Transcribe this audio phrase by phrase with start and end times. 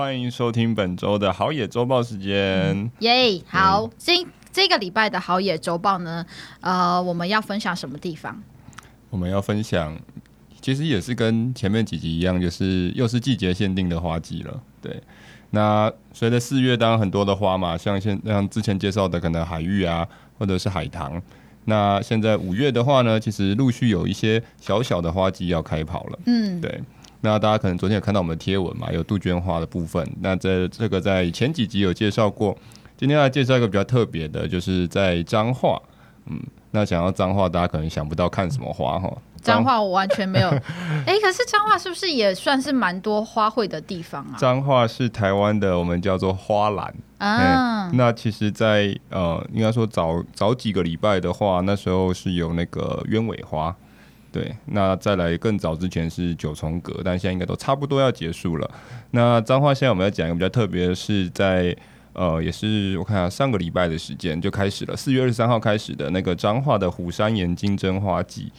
[0.00, 2.90] 欢迎收听本周的好野周报时间。
[3.00, 6.24] 耶、嗯，好，嗯、今这个礼拜的好野周报呢，
[6.62, 8.42] 呃，我们要分享什么地方？
[9.10, 9.94] 我们要分享，
[10.62, 14.62] 其实也是跟前面几集一样，就是又是季节限定的花季了。
[14.80, 15.02] 对，
[15.50, 20.08] 那随着四月，当然很多的花嘛，像现像之前介绍的可能海芋啊，
[20.38, 21.20] 或者是海棠。
[21.66, 26.18] 那现在五月的话呢，其实陆续有一些小小的花季要开跑了。
[26.24, 26.82] 嗯，对。
[27.22, 30.06] 那大家可能昨天有看到我们的贴文嘛，有杜鹃花的部分。
[30.20, 32.56] 那这这个在前几集有介绍过，
[32.96, 35.80] 今天要介绍一个比较特别的，就是在彰化。
[36.26, 39.10] 嗯，那想要彰化，大家可能想不到看什么花哈。
[39.42, 40.48] 彰化我完全没有。
[40.48, 44.36] 哎、欸，可是彰化是不是也算是蛮多花卉的地方啊？
[44.38, 47.96] 彰化是台湾的，我们叫做花篮啊、嗯。
[47.96, 53.74] 那其实在，在呃，应该说早早几个礼拜的话，那时候是有那个鸢尾花。
[54.32, 58.70] 对，那再来更早之前是九重葛，但现在应该都差不多要结束了。
[59.10, 61.76] 那彰化现在我们要讲一个比较特别的是在
[62.12, 68.52] 呃，也是我看下上个礼拜的时间就开始了，四月二十三号开始的那个彰化的虎山岩金针花季。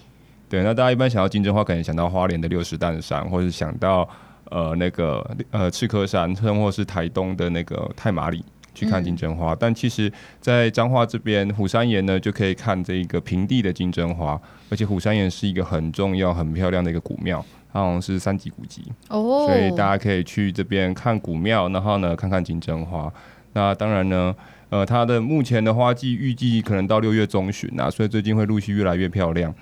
[0.50, 4.08] 对，那大家一般想到金针花，可能想到花莲的六十担山，或者想到
[4.50, 8.44] 呃那个呃赤科山，或是台东的那个太麻里。
[8.74, 23.12] 去看金针花，嗯、但其实，在彰化这边虎山岩呢，就可以看这一个平地的金针花，而且虎山岩是一个很重要、很漂亮的一个古庙，它好像是三级古迹哦，所以大家可以去这边看古庙，然后呢看看金针花。
[23.54, 24.34] 那当然呢，
[24.70, 29.54] 呃，它的目前的花季预计可能到六月中旬啊，所以最近会陆续越来越漂亮。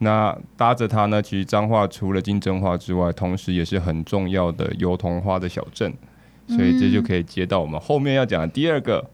[0.00, 5.92] 那搭着它呢，其实彰化除了金针花之外，同时也是很重要的油桐花的小镇。
[6.48, 9.08] 所以这就可以接到我们后面要讲的第二个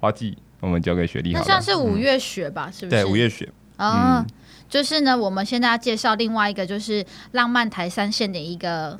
[0.00, 1.32] 花季，我们交给雪莉。
[1.32, 3.02] 那像是五月雪吧，嗯、是不是？
[3.02, 3.48] 对，五月雪。
[3.76, 4.26] 啊、嗯，
[4.68, 8.98] 就是呢，我们现在要介绍另外一个，就是浪漫台三线的一个。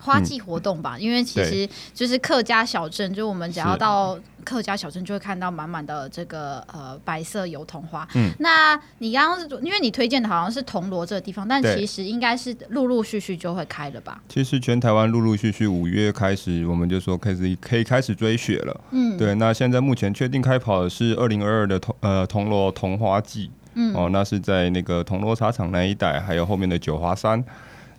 [0.00, 8.06] 花季活动吧，嗯，因为其实就是客家小镇，就我们只要到客家小镇，就会看到满满的这个呃白色油桐花。
[8.14, 14.20] 嗯，那你刚刚是因为你推荐的好像是铜锣这个地方，但其实应该是陆陆续续就会开了吧？
[14.28, 18.80] 其实全台湾陆陆续续五月开始，我们就说开始可以开始追雪了。
[18.90, 19.34] 嗯，对。
[19.34, 23.50] 那现在目前确定开跑的是二零二二的铜呃铜锣桐花季。
[23.78, 27.44] 嗯，哦，那是在那个铜锣茶厂那一带，还有后面的九华山。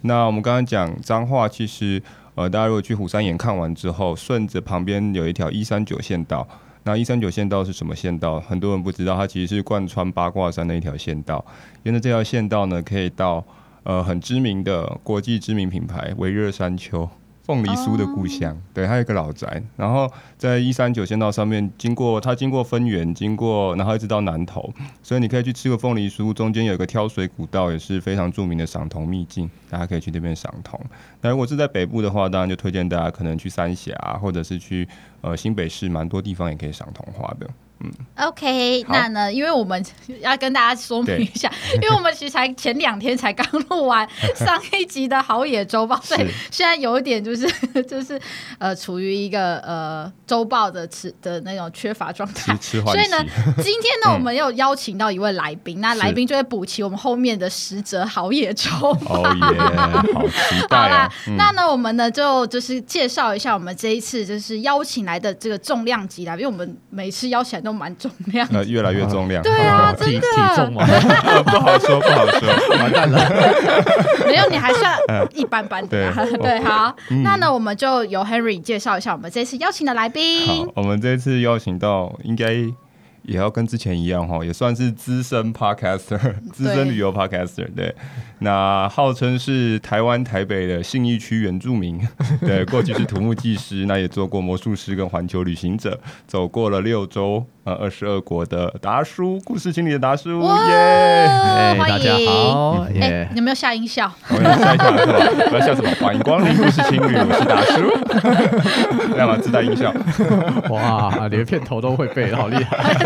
[0.02, 2.02] 那我们刚刚讲彰化，其实
[2.36, 6.48] 呃，大家如果去虎山岩看完之后，顺着旁边有一条一三九县道。
[6.84, 8.40] 那一三九县道是什么县道？
[8.40, 11.44] 很多人不知道，它其实是贯穿八卦山的一条县道。
[11.84, 13.44] 沿着这条县道呢，可以到
[13.84, 17.10] 呃很知名的国际知名品牌微热山丘。
[17.48, 18.60] 凤梨酥的故乡，oh.
[18.74, 19.64] 对，还有一个老宅。
[19.78, 24.70] 然后在一三九县道上面经过，它经过分园，经过，然后一直到南投，
[25.02, 26.34] 所以你可以去吃个凤梨酥。
[26.34, 30.78] 中间有一个挑水古道，也是非常著名的赏桐秘境，大家可以去那边赏桐。
[31.22, 34.86] 那如果是在北部的话，当然就推荐大家可能去三峡，或者是去
[35.22, 37.48] 呃新北市，蛮多地方也可以赏桐花的。
[37.80, 39.32] 嗯，OK，那呢？
[39.32, 39.84] 因为我们
[40.22, 47.48] 要跟大家说明一下， 因为我们其实才前两天才刚录完上一集的好野周报，所以现在有一点就是
[47.88, 48.20] 就是
[48.58, 53.24] 呃处于一个呃周报的吃的那种缺乏状态，所以呢，
[53.62, 58.70] 今天呢我们又邀请到一位来宾，那来宾就会补齐我们后面的十则好野周
[59.06, 59.24] 报。
[59.24, 60.82] 好期待啊！
[60.82, 69.44] 好啦，嗯、那呢我们呢就就是介绍一下我们这一次就是邀请来的这个重量级来宾，因为我们每次邀请来都蛮重量，呃，越来越重量。
[69.44, 70.20] 对啊， 真的。
[70.22, 70.86] 体重吗？
[71.46, 73.20] 不好说，不好说，完蛋了。
[74.26, 74.98] 没有，你还算
[75.34, 76.14] 一般般的。
[76.14, 76.96] 对，对，好。
[77.10, 80.66] 嗯、那呢，我们就由 Henry 介绍一下我们这次邀请的来宾。
[80.68, 82.66] 好，我们这次邀请到应该。
[83.24, 86.18] 也要跟之前一样哈，也算是资深 podcaster，
[86.54, 87.68] 资深旅游 podcaster。
[87.76, 87.94] 对，
[88.40, 92.00] 那号称是台湾台北的信义区原住民，
[92.42, 100.76] 对，过去是土木技师，那也做过魔术师跟环球旅行者，走过了六州呃，二十二国的达叔，故事青旅的达叔，耶！
[100.76, 103.28] 哎，大家好，耶！
[103.36, 104.10] 有没有下音效？
[104.30, 105.14] 我要下一下是吧？
[105.52, 105.90] 我要下什么？
[106.00, 109.38] 欢迎光临故事情侣，我是达叔，这样吗？
[109.42, 109.92] 自带音效。
[110.70, 112.94] 哇，连片头都会背，好厉害！
[112.94, 113.04] 真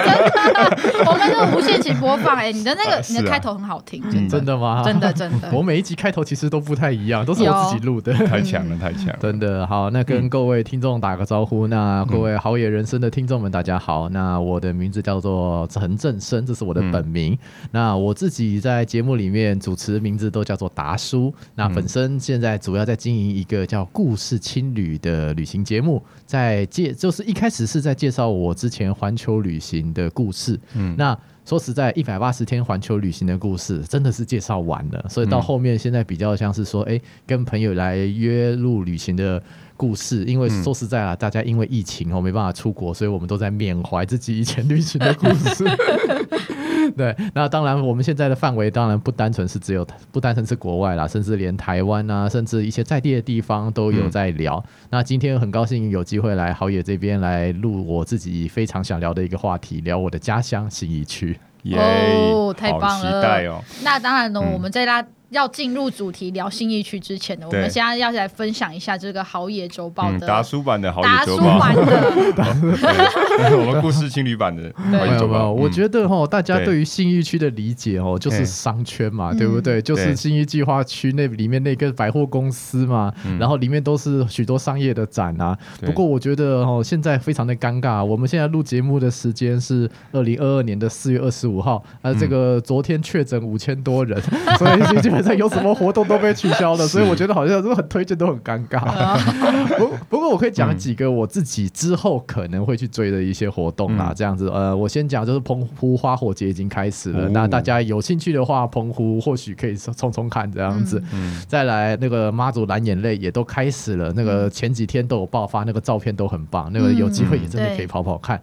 [0.54, 2.36] 的， 我们是无限期播放。
[2.36, 4.84] 哎，你的那个，你的开头很好听，真的吗？
[4.86, 5.52] 真的真的。
[5.52, 8.14] 我每一集开头其实都不太一样，都是我自己录的。
[8.14, 9.18] 太强了，太强了！
[9.20, 14.62] 真的好，那跟各位听众打个招呼，那各位好野人生的听众们，大家好，那我。
[14.62, 17.34] 的名字叫做陈正生，这是我的本名。
[17.34, 21.34] 嗯、那我自己在节目里面主持名字都叫做达叔。
[21.56, 30.60] 那本身现在主要在经营一个叫“故事青旅”的旅行节目，在介就是一开始是在介绍我之前环球旅行的故事。
[30.76, 39.42] 嗯，那说实在，一百八十天环球旅行的故事真的是介绍完了，所以到后面现在比较像是说，哎、欸，跟朋友来约路旅行的。
[39.78, 45.66] 故事，因为说实在啊，大家因为疫情哦没办法出国，所以我们都在缅怀自己以前旅行的故事。
[46.98, 54.58] 对，那当然我们现在的范围当然不单纯是只有不单纯是国外啦，甚至连台湾啊，甚至一些在地的地方都有在聊。
[54.58, 61.38] 嗯、那今天很高兴有机会来好野这边来录我自己非常想聊的一个话题，聊我的家乡新义区。
[61.64, 63.22] 耶哦，太棒了！
[63.22, 63.62] 期待哦。
[63.84, 65.06] 那当然呢，我们在拉。
[65.32, 71.72] 要进入主题聊新义区之前呢，我们现在要来分享一下这个豪野周报的达叔版的豪野周报，
[73.58, 75.50] 我们故事情侣版的好野周报。
[75.50, 79.82] 我觉得哈，大家对于新义区的理解哦，就是商圈嘛，对不对？
[79.82, 85.58] 就是新义计划区那里面那个百货公司嘛，然后里面都是许多商业的展啊。
[85.80, 88.04] 不过我觉得哦，现在非常的尴尬。
[88.04, 94.22] 我们现在录节目的时间是二零二二年的四月二十五号，啊，这个昨天确诊五千多人，
[94.60, 95.38] 所以基本。
[95.38, 99.18] 有什么 活动都被取消了，所以我觉得好像都很推荐，都很尴尬。
[99.78, 104.50] 不不过我可以讲几个我自己之后可能会去追的一些活动啦，这样子。
[104.50, 111.02] 呃，我先讲就是澎湖花火节已经开始了，那大家有兴趣的话，澎湖或许可以冲冲看这样子。
[111.48, 118.40] 再来那个妈祖蓝眼泪也都开始了，那个前几天都有爆发，那个照片都很棒，那个有机会也真的可以跑跑看。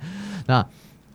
[0.46, 0.66] 那。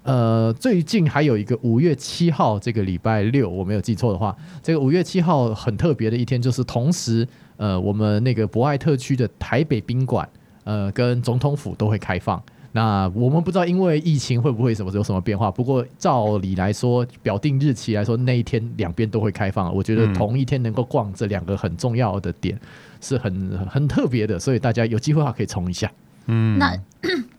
[0.03, 7.27] 呃，最近还有一个五月七号这个礼拜六，我没有记错的话，这个五月七号很特别的一天，就是同时，
[7.57, 10.27] 呃，我们那个博爱特区的台北宾馆，
[10.65, 12.41] 呃，跟总统府都会开放。
[12.75, 19.73] 那我们不知道因为疫情会不会什么有什么变化，不过照理来说，表定日期来说，那一天两边都会开放。
[19.73, 22.59] 我觉得同一天能够逛这两个很重要的点，
[22.99, 25.91] 是很很特别的，所以大家有机会的话可以冲一下。
[26.25, 26.75] 嗯，那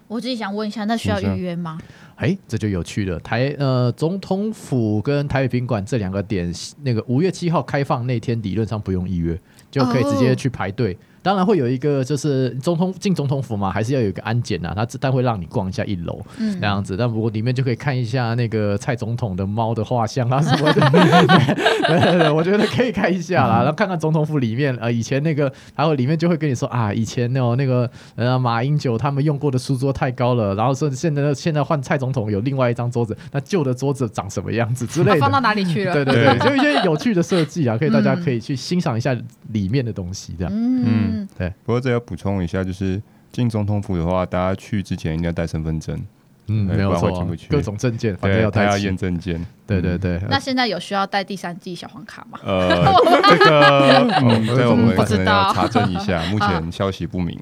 [0.07, 1.79] 我自己想问一下，那需要预约吗？
[2.17, 3.19] 哎，这就有趣了。
[3.21, 6.53] 台呃，总统府跟台北宾馆这两个点，
[6.83, 9.41] 那个五月七号开放那天，理论上不用预约，
[9.71, 10.93] 就可以直接去排队。
[10.93, 10.99] Oh.
[11.25, 14.75] 当然会有一个，就是总统进总统府嘛，还是要有一个安检呐。
[14.77, 16.99] 他但会让你逛一下一楼，嗯，这样子。
[16.99, 20.81] 但不过里面就可以看一下那个蔡总统的猫的画像啊什么的。
[21.89, 35.95] 对对对，我觉得可以看一下啦，然后看看总统府里面，呃，以前那个，还有里面就会跟你说啊，以前那种那个呃马英九他们用过的书桌太高了，然后说现在现在换蔡总统有另外一张桌子，那旧的桌子长什么样子之类的，放到哪里去了？
[35.95, 39.17] 对对对， 就一些有趣的设计啊，可以大家可以去欣赏一下
[39.53, 41.14] 里面的东西，这样，嗯。
[41.15, 41.49] 嗯嗯，对。
[41.65, 43.01] 不过这要补充一下，就是
[43.33, 45.99] 进总统府的话，大家去之前一定要带身份证。
[46.47, 49.45] 嗯，没有错，各种证件，反正要带，要验证件。
[49.67, 52.39] 对对对，那现在有需要带第三季小黄卡吗？
[52.45, 52.69] 呃，
[53.31, 57.39] 这个 嗯，对，我们可能要查证一下， 目前消息不明。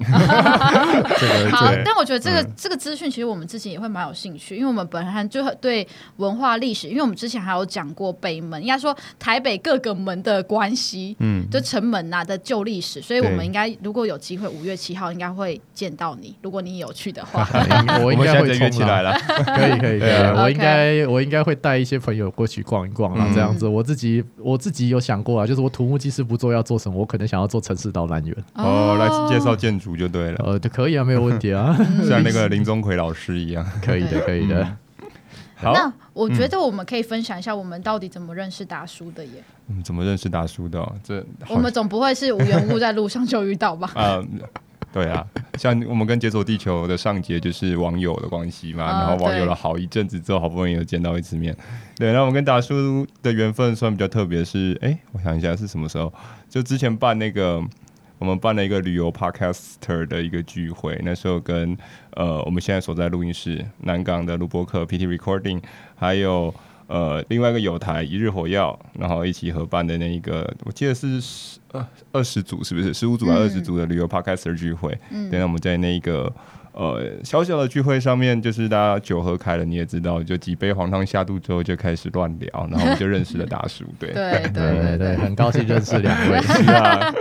[1.51, 5.85] 好，但我觉得这个这个资讯其实我们之前也会蛮有兴趣，因为我们本来就对
[6.17, 17.45] 文化历史，因为我们之前还有讲过北门，应该说台北各个门的关系，嗯，就城门呐的旧历史，所以我们应该如果有机会，五月七号应该会见到你，如果你有去的话，
[18.01, 19.13] 我应该会约起来了，
[19.45, 22.23] 可以可以可以，我应该我应该会带一些朋友。
[22.23, 31.75] 有过去逛一逛啊，这样子，我自己我自己有想过啊，就是我土木技师不做要做什么，我可能想要做城市导览员哦，来介绍建筑就对了，呃，就可以啊，没有问题啊，
[32.07, 34.65] 像那个林宗奎老师一样， 可以的，可以的。
[35.55, 39.43] 好，那我觉得我们可以分享一下我们到底怎么认识达叔的耶？
[39.67, 40.79] 嗯，怎么认识达叔的？
[41.03, 43.91] 这我们总不会是无缘无故在路上就遇到吧？
[43.95, 44.21] 啊。
[44.93, 45.25] 对啊，
[45.57, 51.53] 像我们跟解锁地球的上节就是网友的关系嘛，然后网友了好一阵子之后，好不容易又见到一次面。
[51.97, 56.13] 对，那我们跟达叔的缘分算比较特别，是哎，我想一下是什么时候？
[56.47, 57.59] 就之前办那个，
[58.19, 61.75] 我们办了一个旅游 podcaster 的一个聚会，那时候跟
[62.11, 65.61] 呃我们现在所在录音室南港的录播客 PT Recording，
[65.95, 66.53] 还有。
[66.87, 71.19] 呃，另外一个友台一日火药，然后一起合办的那一个，我记得是
[71.73, 74.97] 二二十组，是不是十五组还是二十组的旅游 Podcaster 聚会？
[75.09, 76.33] 嗯，等下我们在那一个
[76.73, 83.83] 呃小小的聚会上面，就是大家酒喝开了，你也知道，就几杯黄汤下肚之后就开始乱聊，然后我们就认识了大叔。
[83.99, 86.41] 对对对对对，很高兴认识两位。
[86.43, 87.13] 是啊，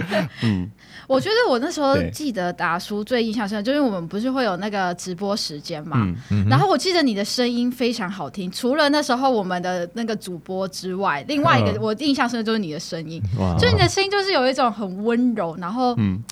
[0.42, 0.70] 嗯。
[1.08, 15.94] 我觉得我那时候记得达叔最印象深刻，就是我们不是会有那个直播时间嘛，嗯嗯、然后我记得你的声音非常好听，除了那时候我们的那个主播之外，另外一个我印象深刻就是你的声音，嗯、就你的声音就是有一种很温柔，然后。
[15.98, 16.22] 嗯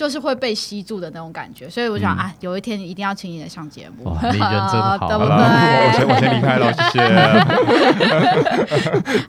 [0.00, 4.16] 就是会被吸住的那种感觉，所以我想、嗯、啊，有一天你一定要请你来上节目。
[4.22, 4.40] 你人真
[4.80, 5.34] 好，对不对？
[5.36, 7.00] 我先我先离开了， 谢谢。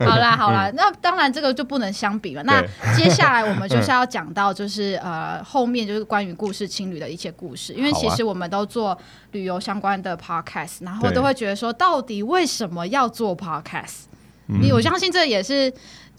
[0.08, 2.42] 好啦好啦，那当然这个就不能相比了。
[2.44, 2.62] 那
[2.96, 8.98] 接下来我们就是要讲到，就是呃后面就是关于故事情侣的一些故事，因为其实我们都做
[9.32, 14.04] 旅游相关的 podcast，然后都会觉得说，到底为什么要做 podcast？
[14.46, 15.70] 你我相信这也是。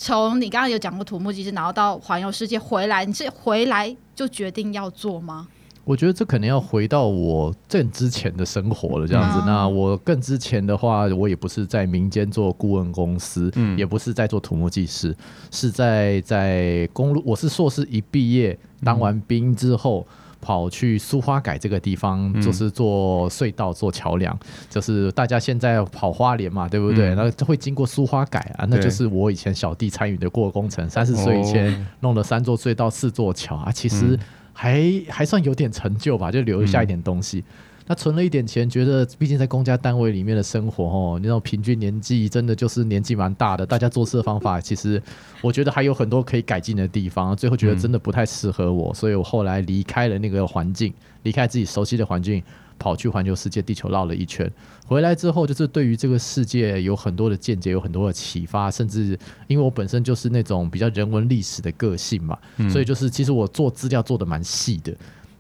[0.06, 5.48] 从你刚刚有讲过土木技师，然后到环游世界回来，你是回来就决定要做吗？
[5.86, 9.40] 我觉得这可能要回到我更之前的生活了，这样子。
[9.40, 15.16] 嗯、那我更之前的话，我也不是在民间做顾问公司，嗯，也不是在做土木技师，
[15.52, 17.24] 是在在公路。
[17.26, 20.06] 我是硕士一毕业，当完兵之后。
[20.10, 24.38] 嗯跑去苏花改这个地方，就是做隧道、做桥梁，
[24.70, 27.16] 就是大家现在跑花莲嘛，对不对？
[27.16, 34.20] 那会经过苏花改啊，那就是我以前小弟参与的过工程，三十岁以前弄了三座隧道、四座桥啊，其实
[34.52, 37.42] 还还算有点成就吧，就留下一点东西。
[37.86, 45.02] 那存了一点钱，觉得毕竟在公家单位里面的生活哦，那种平均年纪真的就是年纪蛮大的，大家做事的方法其实
[45.42, 47.36] 我觉得还有很多可以改进的地方。
[47.36, 52.42] 最后觉得真的不太适合我，所以我后来离开了那个环境，离开自己熟悉的环境，
[52.80, 54.50] 跑去环球世界地球绕了一圈。
[54.86, 62.38] 回来之后，就是对于这个世界有很多的见解，有很多的启发，甚至因为我本身就是那种比较人文历史的个性嘛，
[62.70, 64.94] 所以就是其实我做资料做的蛮细的。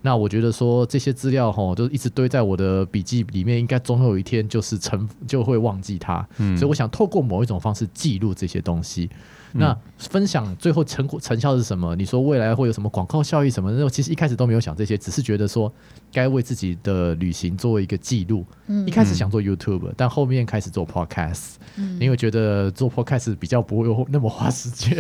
[0.06, 6.28] 那我觉得说这些资料哈，就一直堆在我的笔记里面，应该总有一天就是成就会忘记它。
[6.38, 9.10] 嗯，所以我想透过某一种方式记录这些东西。
[9.54, 11.96] 那分享最后成果成效是什么？
[11.96, 13.88] 你说未来会有什么广告效益什么那？
[13.88, 15.72] 其实一开始都没有想这些，只是觉得说
[16.14, 18.46] 该为自己的旅行做一个记录。
[18.68, 24.98] 嗯，一开始想做 YouTube，但后面开始做 Podcast，嗯，因为觉得做 Podcast 比较不会那么花时间，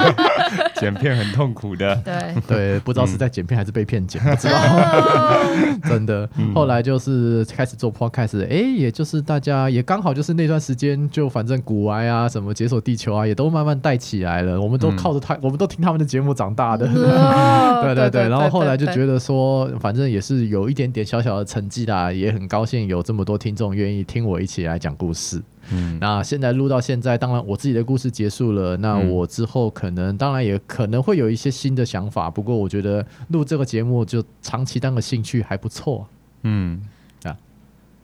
[0.76, 1.96] 剪片很痛苦的。
[2.04, 2.34] 对。
[2.46, 4.60] 对，不知道是在剪片还是被骗剪，不知道。
[5.88, 13.70] 真的，后来就是开始做 Podcast，哎，也就是大家也刚好就是那段时间，就反正古玩啊，什么解锁地球啊，也都慢慢。
[13.80, 16.86] 带起来了，我们都靠着他，嗯、我们都听他们的节目长大的。
[16.86, 25.42] 哦、 对对对，然后后来就觉得说，反正也是有一点点小小的成绩啦，也很高兴有这么多听众愿意听我一起来讲故事。
[25.70, 36.06] 嗯，那现在录到现在，当然我自己的故事结束了，那我之后可能当然也可能会有一些新的想法，不过我觉得录这个节目就长期当个兴趣还不错。
[36.42, 36.80] 嗯。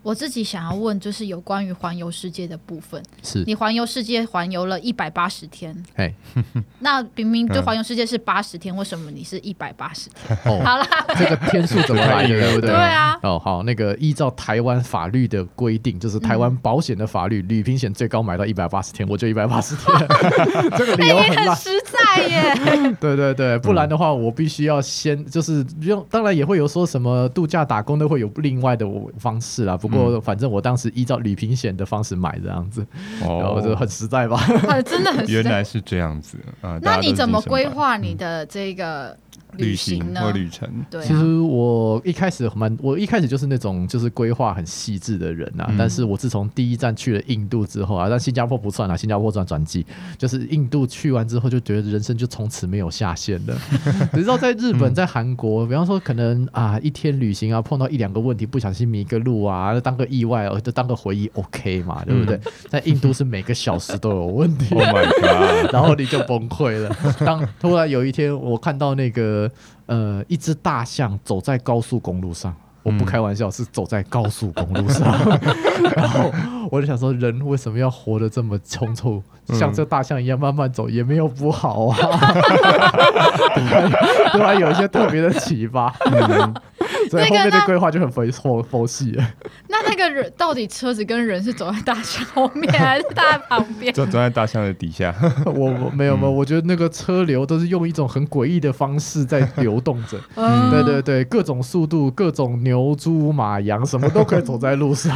[0.07, 3.03] 我自己想要问，就是有关于环游世界的部分。
[3.25, 6.15] 是你环游世界环游了一百八十天，哎，
[6.79, 10.39] 那明明就环游世界是八十天，为什么你是一百八十天？
[10.45, 10.87] 好啦，
[11.19, 12.29] 这个天数怎么来的？
[12.39, 12.71] 对不对？
[12.71, 13.19] 对啊。
[13.25, 20.09] 哦，好，那个依照台湾法律的规定，就是台湾保险的法律，旅平险最高买到一百八十天，我就一百八十天。
[20.79, 22.97] 这个理由很实在耶。
[23.01, 28.87] 对对对，不然的话，我必须要先就是用，当然也会有说什么度假打工的会有另外的
[29.19, 29.96] 方式啦，不过。
[30.21, 32.87] 反正我当时依照旅平险的方式买这样子，
[33.21, 34.39] 然后就很实在吧？
[34.85, 35.33] 真的很实在。
[35.33, 36.79] 原来是这样子啊！
[36.83, 39.17] 那你怎么规划你的这个？
[39.57, 41.03] 旅行或旅程，对。
[41.03, 45.73] 其实我一开始蛮，我一开始就是那种就是规划很细致的人啊。
[45.79, 49.85] 但是我自从第一站去了印度之后啊，但新加坡不算啊，新加坡转转机，
[50.19, 53.57] 就是印度去完之后就觉得人生就从此没有下限了。
[54.13, 62.41] 你知道在日本、在韩国，比方说可能啊一天旅行啊碰到一两个问题，不小心迷个路啊，当个意外哦，就当个回忆，OK 嘛，对不对？
[62.69, 66.95] 在印度是每个小时都有问题， Oh my God， 然后你就崩溃了。
[67.21, 69.46] 当突然有一天我看到那个。
[69.87, 75.07] 呃，一只大象走在高速公路上，我不开玩笑，是走在高速公路上。
[75.97, 76.33] 然后
[76.71, 79.21] 我就想说，人为什么要活得这么匆匆？
[79.55, 81.97] 像这大象一样慢慢走，也没有不好啊。
[84.33, 85.95] 突然有一些特别的启发。
[86.05, 86.55] 嗯
[87.09, 89.25] 所以后面的规划就很佛佛佛系了。
[89.69, 93.93] 那那个人到底车子跟人是走在大象后面，还是大 旁边？
[93.95, 95.15] 走走在大象的底下。
[95.47, 100.19] 我我没有没有，我觉得那个车流都是用一种很诡异的方式在流动着。
[100.35, 105.15] 嗯，对对对，各种速度，各种牛猪马羊，什么都可以走在路上，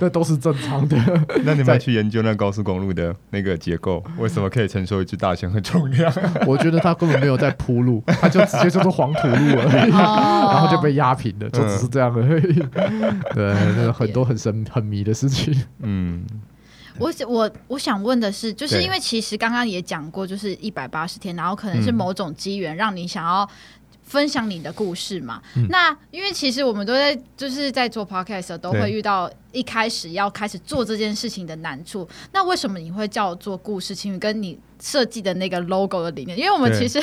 [0.00, 0.96] 那都是正常的。
[1.44, 6.12] 那你们去研究那高速公路的那个结构，为什么可以承受一只大象的重量？
[6.46, 9.90] 我觉得他根本没有在铺路，他就直接就是黄土路而已。
[9.90, 10.71] 然后。
[10.72, 12.54] 就被压平了，就只是这样而已。
[13.34, 15.54] 对，那个很多很神很迷的事情。
[15.80, 16.24] 嗯，
[16.98, 23.48] 我我我想问的是，就是因为其实刚刚也讲过，就是一百八十天，然后可能是某种机缘让你想要。
[24.04, 25.40] 分享你的故事嘛？
[25.56, 32.06] 嗯、那因为其实我们都在就是在做 podcast 都会遇到一开始要开始做这件事情的难处。
[32.30, 34.18] 那为什么你会叫做故事青旅？
[34.18, 36.36] 跟你设计的那个 logo 的理念？
[36.36, 37.02] 因为我们其实。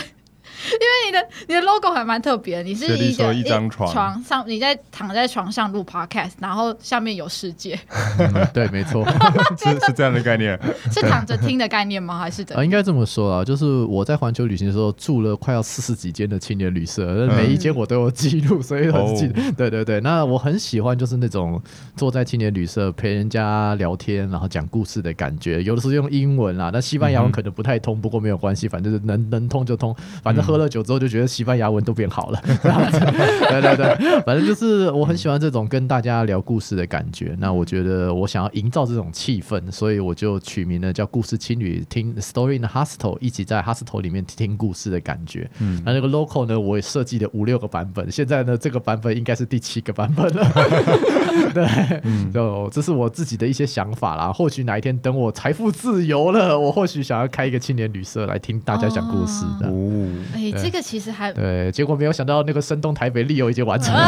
[0.73, 7.79] 因为你的你的 logo 还蛮特别，你是一个一张床，床上，你在躺在床上录 podcast，然后下面有世界。
[8.19, 9.05] 嗯、对，没错，
[9.57, 10.59] 是是这样的概念，
[10.91, 12.19] 是躺着听的概念吗？
[12.19, 12.57] 还是怎？
[12.57, 19.27] 啊，应该这么说啊，就是我在环球旅行的时候住了快要四十几间的青年旅社，嗯、每一间我都有记录，所以很记。
[19.27, 21.61] 哦、对对对，那我很喜欢就是那种
[21.95, 25.63] 坐在青年旅社陪人家聊天，然后讲故事的感觉。
[25.63, 30.48] 有的时候用英文啦，那西班牙文可能不太通，嗯、不过没有关系，反正是能能通就通，反正。
[30.49, 37.35] 喝了酒之后就觉得西班牙文都变好了， 对对对，反正就是我很喜欢这种跟大家聊故事的感觉。
[37.39, 45.49] 那我觉得我想要营造这种气氛，所以我就取名了叫“故事青旅”，听 “Story in the Hostel”，一起在 Hostel 里面听故事的感觉。
[45.59, 50.51] 嗯，那这个 local 呢，我也设计了五六个版本，现在呢这个版本应该是第七个版本了。
[51.53, 51.65] 对，
[52.03, 54.31] 嗯，就这是我自己的一些想法啦。
[54.31, 59.67] 或许哪一天等我财富自由了，我或许想要开一个青年旅社来听大家讲故事的。
[59.69, 60.09] 哦。
[60.33, 64.01] 哎，这个其实还对，结果没有想到那个深东台北利友已经完成了，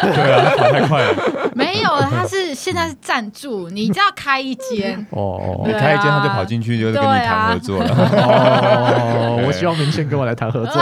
[0.00, 1.14] 对啊，跑太快了。
[1.54, 7.90] 没有，他是现在是赞助，你只要开一间哦，你开一间他就跑进去，就是跟你谈合作了。
[7.90, 10.80] 哦，我希望明轩跟我来谈合作。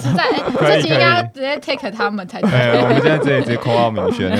[0.00, 0.24] 实在，
[0.60, 2.82] 这集应该直接 take 他们才对。
[2.82, 4.30] 我们现在直接直接 call 明轩。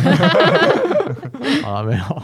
[1.62, 2.22] 好了，没有。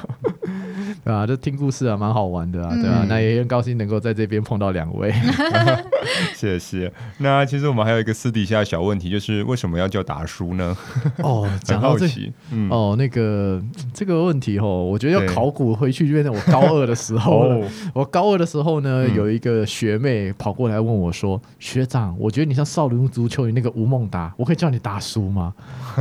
[1.04, 5.12] 对啊，就听故事啊，蛮好玩的啊，对啊，嗯、那也很高兴能够在这边碰到两位，
[6.32, 6.92] 谢谢。
[7.18, 10.76] 那其实我们还有一个私底下小问题，就是为什么要叫达叔呢？
[11.18, 12.06] 哦， 讲到这，
[12.52, 13.60] 嗯、哦，那个
[13.92, 25.52] 这个问题哦，我觉得要考古回去，就变成我高二的时候对我高二的时候呢，嗯、有一个学妹跑过来问我说：“学长，我觉得你像少林足球里那个吴孟达，我可以叫你达叔吗？”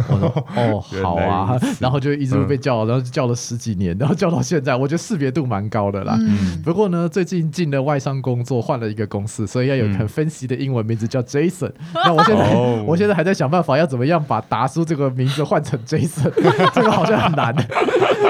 [0.07, 4.90] 我说：“哦，好啊。”然后就一直被叫，然后就叫了十几年，然后叫到现在，我。
[4.91, 11.69] 就识别度蛮高的啦，嗯、不过呢，最近进了外商工作，换了一个公司，所以要有很分析的英文名字叫 Jason。
[11.69, 16.29] 嗯、那我现在，哦、我现在还在想办法要怎么样把达叔这个名字换成 Jason，
[16.75, 17.55] 这个好像很难。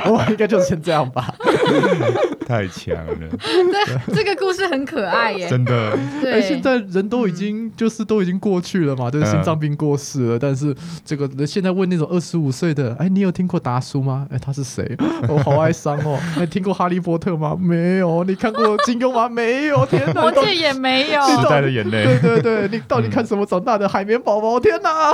[0.06, 1.34] 我应该就先这样吧。
[2.52, 5.98] 太强了， 对这个故事很可爱耶，真的。
[6.22, 10.36] 对、欸，现在人都已经、嗯、就是都已经过去了嘛，就是心脏病过世了。
[10.38, 14.28] 嗯、但是这个现在问那种二十五岁的，哎、欸，你有听过达叔吗？
[14.30, 14.98] 哎、欸，他是谁？
[15.30, 16.20] 我 好哀伤哦。
[16.38, 17.56] 欸听过哈利波特吗？
[17.58, 18.26] 没有。
[18.26, 19.30] 你看过金庸吗？
[19.32, 19.86] 没有。
[19.86, 21.22] 天哪，我这也没有。
[21.22, 22.04] 时代的眼泪。
[22.04, 23.88] 对对对，你到底看什么长大的？
[23.88, 24.60] 海绵宝宝？
[24.60, 25.14] 天哪！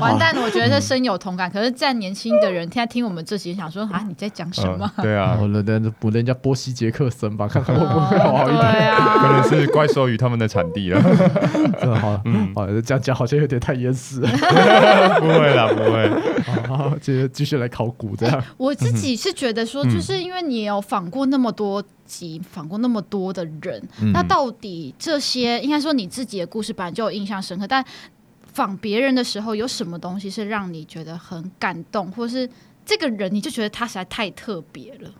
[0.00, 1.50] 完蛋了，我觉得这深有同感。
[1.50, 4.90] 可是，在年轻的人现在听我们这些，想说啊，你在讲什么？
[5.00, 8.94] 对啊，人家补人家波西杰克森吧，看看会不会好一点。
[9.22, 11.00] 可能是怪兽与他们的产地了。
[12.00, 14.20] 好，嗯，好，这样讲好像有点太严肃。
[14.26, 16.10] 不会啦，不会。
[16.68, 18.42] 好，接着继续来考古，这样。
[18.56, 27.84] 我自己是觉得说，就是因为你有访过那么多集，访过那么多的人，嗯、那到底这些应该说你自己的故事本来就有印象深刻，但
[28.52, 32.48] 访别人的时候，有什么东西是让你觉得很感动，或是
[32.84, 35.14] 这个人你就觉得他实在太特别了？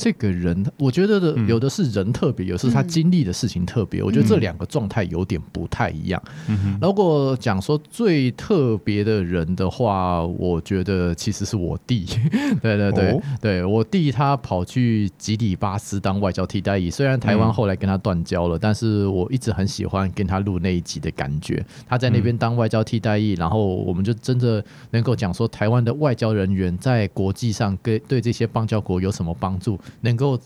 [0.00, 4.00] 这个人，我觉得的有的是人特别，有的是他经历的事情特别。
[4.00, 6.22] 嗯、我觉得这两个状态有点不太一样。
[6.48, 12.06] 嗯、哼如果讲说最特别的人的话，我觉得其实是我弟。
[12.62, 21.62] 对对对，哦、对我弟他跑去吉里巴斯当外交替代役，虽然台湾后来跟他断交了，嗯、但是我一直很喜欢跟他录那一集的感觉。
[21.86, 29.78] 他在那边当外交替代役，嗯、然后我们就真的能够讲说台湾的外交人员在国际上跟对这些邦交国有什么帮助。
[30.00, 30.38] 能够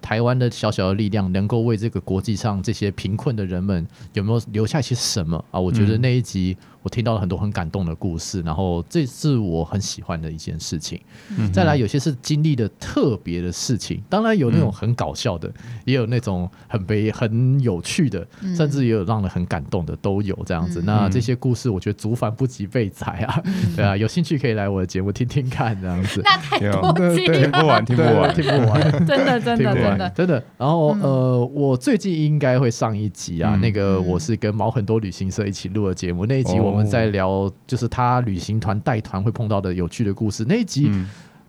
[0.00, 5.58] 台湾的小小的力量，能够为这个国际上这些贫困的人们有没有留下一些什么啊？
[5.60, 6.56] 我觉得那一集。
[6.86, 11.00] 我听到了很多很感动的故事，然后这是我很喜欢的一件事情。
[11.36, 20.80] 嗯、再来，有些是经历的特别的事情，当然有那种很搞笑的，嗯、也有那种很悲、很有趣的，嗯、甚至也有让人很感动的，都有这样子。
[20.80, 26.20] 嗯、那这些故事，我觉得族繁不及被载啊，嗯、对啊，有兴趣可以来我的节目听听看，这样子。
[26.22, 30.44] 那太多听不完，听不完，听不完， 真的， 真的，真的，真的。
[30.56, 37.50] 然后呃，我最近应该会上一集啊，嗯、那个我是跟毛很多旅行社一起录的节目，那一集我们在聊。
[37.66, 40.90] 就是他旅行团带团会碰到的有趣的故事那一集，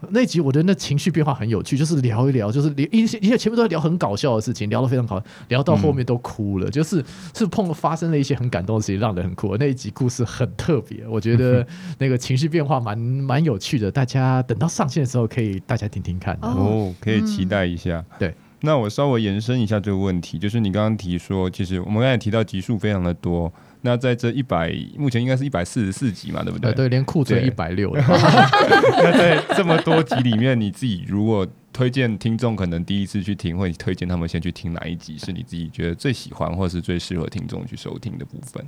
[0.09, 7.03] 那集我觉得那情绪变化很有趣，就是聊一聊，就是连一些一些前面都在聊很搞笑的事情，聊得非常好，聊到后面都哭了，嗯、就是
[7.35, 9.55] 是碰发生了一些很感动的事情，让人很哭。
[9.57, 11.65] 那一集故事很特别，我觉得
[11.99, 17.99] 那个情绪变化蛮蛮有趣的，大家等到上线的时候可以大家听听看哦，可以期待一下。
[17.99, 23.51] 嗯、对，那我稍微延伸一下这个问题，就是你刚刚提说，其实我们刚才提到集数非常的多。
[23.81, 26.73] 那在这一百，目前应该是一百四十四集嘛，对不对？
[26.73, 27.93] 对，连库存一百六。
[27.95, 38.65] 那在这么多集里面，你自己如果推荐听众可能第一次去听，或者推荐他们先去听哪一集，是你自己觉得最喜欢，或是最适合听众去收听的部分？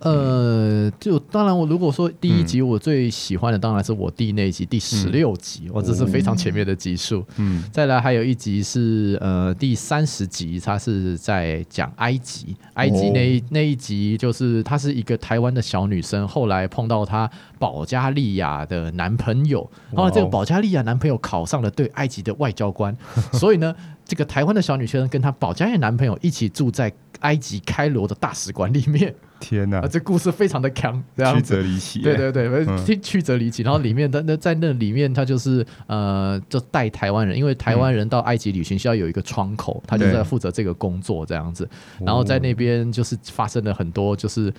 [0.00, 7.24] 呃，就当然，我如果说第一集我最喜欢的，当然是我弟那一集第十六集，哇、嗯，这是非常前面的集数。
[7.36, 22.96] 嗯，再来还有一集是呃第三十集，他是在讲埃及，埃及那一那一集就是她是一个台湾的小女生，后来碰到她保加利亚的男朋友，然后这个保加利亚男朋友考上了对埃及的外交官，
[23.32, 23.74] 所以呢，
[24.08, 26.90] 这个台湾的小女生跟她保加利亚男朋友一起住在
[27.20, 29.14] 埃及开罗的大使馆里面。
[29.38, 32.00] 天哪、啊，这故事非常的强，这样曲折离奇。
[32.00, 33.62] 对对对，曲曲折离奇。
[33.62, 41.68] 然后里面的那在那里面，他就是呃，就带台湾人，因为台湾人到埃及旅行需要有一个窗口，他就在负责这个工作这样子。
[42.00, 44.52] 然后在那边就是发生了很多，就是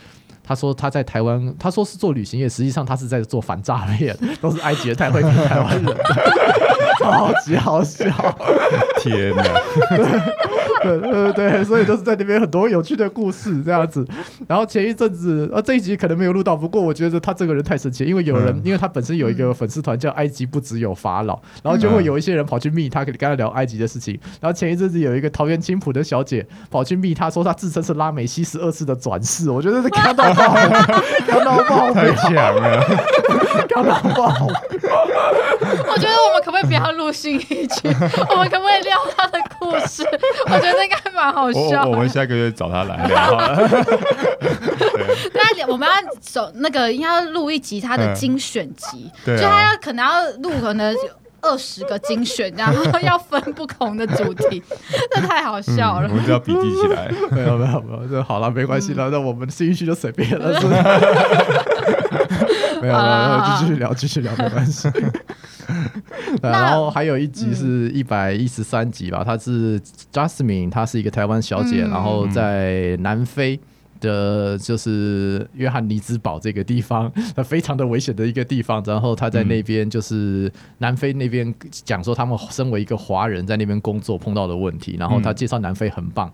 [0.44, 5.98] 他说他在台湾，他说是做旅行业，实际上他是在做反诈骗，都是埃及的太会骗台湾人，
[7.00, 8.06] 超级好笑。
[9.02, 10.36] 天哪！
[10.84, 14.06] 对对对，所以就是在那边很多有趣的故事这样子。
[14.48, 24.20] 然后前一阵子，呃，这一集可能没有录到，不过我觉得他这个人太神奇，因为有人，嗯、因为他本身有一个粉丝团叫“埃及不只有法老”，然后就会有一些人跑去密他，跟他聊埃及的事情。
[24.40, 32.84] 然后前一阵子有一个桃园青浦的小姐跑去密他，说他自称是拉美西十二世的转世，我觉得是看到爆，看到爆，太强了，
[33.70, 34.34] 看到爆。
[35.92, 37.82] 我觉得我们可不可以不要录新一集？
[38.32, 40.04] 我们可不可以聊他的故事？
[40.48, 41.84] 我觉得应该蛮好笑。
[41.86, 43.40] 我们下个月找他来聊。
[45.34, 50.96] 那我们要走那个，应该要录一集他的精选集，就他要可能要录可能
[51.42, 54.64] 二十个精选，然后要分不同的主题，
[55.14, 56.08] 这太好笑了。
[56.10, 57.12] 我们就要笔记起来。
[57.32, 60.60] 没有没有没有，这好了，没关系了，那我们的兴趣就随便了。
[62.82, 64.90] 没有没有，继续聊继续聊，没关系。
[66.42, 69.80] 然后还有一集是一百一十三集吧，她是
[70.12, 73.60] Jasmine，她是一个台湾小姐，然后在南非
[74.00, 78.82] 的，就是约翰尼兹堡这个地方，那非常的危险的一个地方。
[78.88, 86.32] 然后她在那边就是南非那边讲说，他们身为一个华人在那边工作碰到的问题，然后她介绍南非很棒。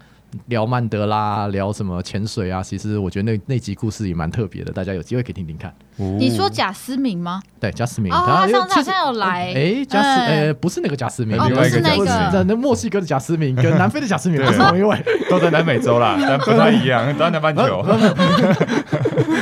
[0.48, 2.62] 聊曼德拉，聊什么潜水啊？
[2.64, 5.74] 其实我觉得那那集故事也蛮特别的，大家有机会可以听听看。
[5.98, 7.42] 你说贾思明吗？
[7.60, 8.14] 对，贾思明。
[8.14, 9.54] 哦，他上次好像有来。
[9.56, 12.48] 哎，贾思，呃，不是那个贾斯明，另外一个贾思明。
[12.48, 14.98] 那墨西哥的贾斯明跟南非的贾斯明不是同一位，
[15.30, 17.86] 都在南美洲啦， 但不太一样，都在南半球。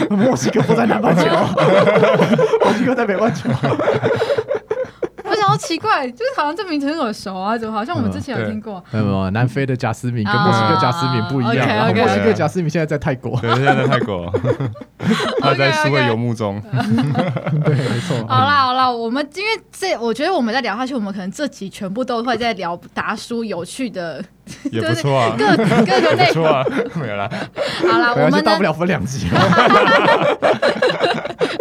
[0.15, 1.23] 墨西哥不在南半球，
[2.63, 3.49] 墨西哥在北半球。
[5.53, 8.83] 好奇怪，就是好像这名字很耳熟啊，怎么好像我们之前有听过？
[8.89, 11.67] 没有没有，南非的贾斯敏跟墨西哥贾斯敏不一样。
[11.67, 14.33] 然后墨西哥贾斯敏现在在泰国，对，现在在泰国，
[15.41, 16.59] 他在数位游牧中。
[17.63, 18.25] 对，没错。
[18.27, 24.23] 好啦好啦，我们因为这，我觉得我们在聊下去，我们可能这集全部都会在聊达叔有趣的，
[24.71, 26.43] 也不错啊，各各个内容。
[26.95, 27.29] 没有啦。
[27.87, 29.27] 好啦，我们大不了分两集。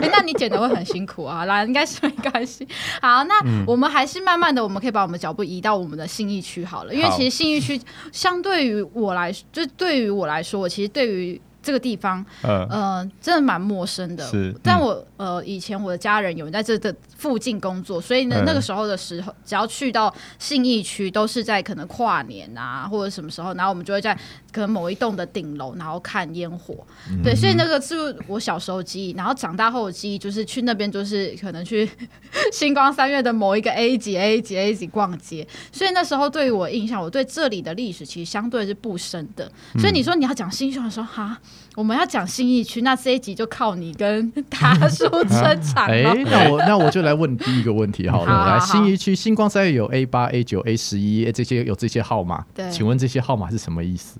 [0.02, 2.66] 哎，那你剪的会很辛苦啊，来，应该是没关系。
[3.00, 3.34] 好，那
[3.66, 11.40] 我们还是慢慢的，我们可以把我们脚步移到我们的信义区好了，因为其实信义区相对于我来，就对于我来说，我其实对于。
[11.62, 14.26] 这个地方，嗯，呃真的蛮陌生的。
[14.28, 24.12] 是，但我呃，以前我的家人有人在这的附近工作，所以呢，嗯、那个时候的时候，只要去到信义区，都是在可能跨年啊，或者什么时候，然后我们就会在
[24.50, 26.84] 可能某一栋的顶楼，然后看烟火。
[27.08, 31.88] 嗯、对，所以那个是我小时候记忆，然后长大后的记忆就是去那边，就是可能去
[32.52, 35.46] 星光三月的某一个 A 级、A 级、A 级逛街。
[35.70, 39.50] 所以那时候对于我印象，我对这里的历史其实相对是不深的。
[39.78, 41.38] 所以你说你要讲信义区的时候，哈。
[41.74, 45.92] 我们要讲新义区，那这一集就靠你跟 达叔撑场了。
[46.12, 48.30] 哎， 那我那我就来问第一个问题好了。
[48.30, 52.44] 好好好来，新义区星光三月有 A 八、A 九、A 十一这些有这些号码。
[52.54, 54.18] 对，请问这些号码是什么意思？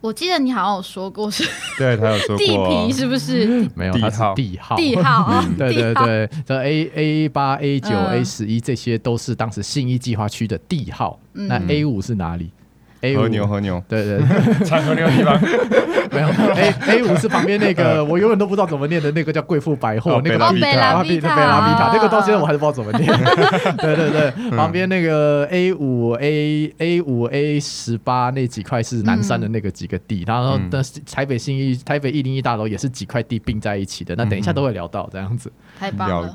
[0.00, 2.46] 我记得你好像有说过是，对他有说过地
[2.86, 3.66] 皮是不是？
[3.74, 4.76] 没有，它是地号。
[4.76, 11.18] 地号，对对对，这 A A 八、A 九、A 十一这些都是当时信义计划区的地号。
[11.32, 12.50] 那 A 五是哪里？
[13.04, 15.40] A 和牛和牛，对对对，产 和牛的地方
[16.10, 23.06] 没有 A A 五是旁边那个我永远都不知道怎么念的那个叫贵妇百货，那个贝拉比塔，贝拉比塔，那个到现在我还是不知道怎么念。
[23.78, 34.14] 对对对，旁边那个 A 五 A A 五 A 十八那几块是南山的那个几个地，然后但是台北新一台北一零一大楼也是几块地并在一起的。
[34.16, 36.34] 那等一下都会聊到这样子，太棒了。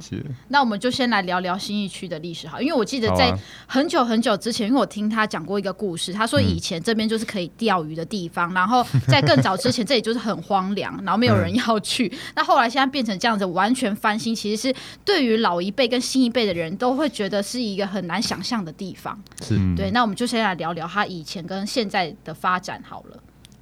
[0.49, 3.33] 那我们就先来聊聊新一区的历史哈，因为我记得在
[3.65, 12.11] 很久很久之前，因为我听他讲过一个故事，他说以前这边就是可以钓鱼的地方，然后在更早之前这里就是很荒凉，然后没有人要去。
[12.35, 19.17] 那后来现在变成这样子，完全翻新，其实是对于老一辈跟新一辈的人都会觉得是一个很难想象的地方。
[19.41, 19.91] 是，对。
[19.91, 23.17] 那我们就先来聊聊他以前跟现在的发展好了。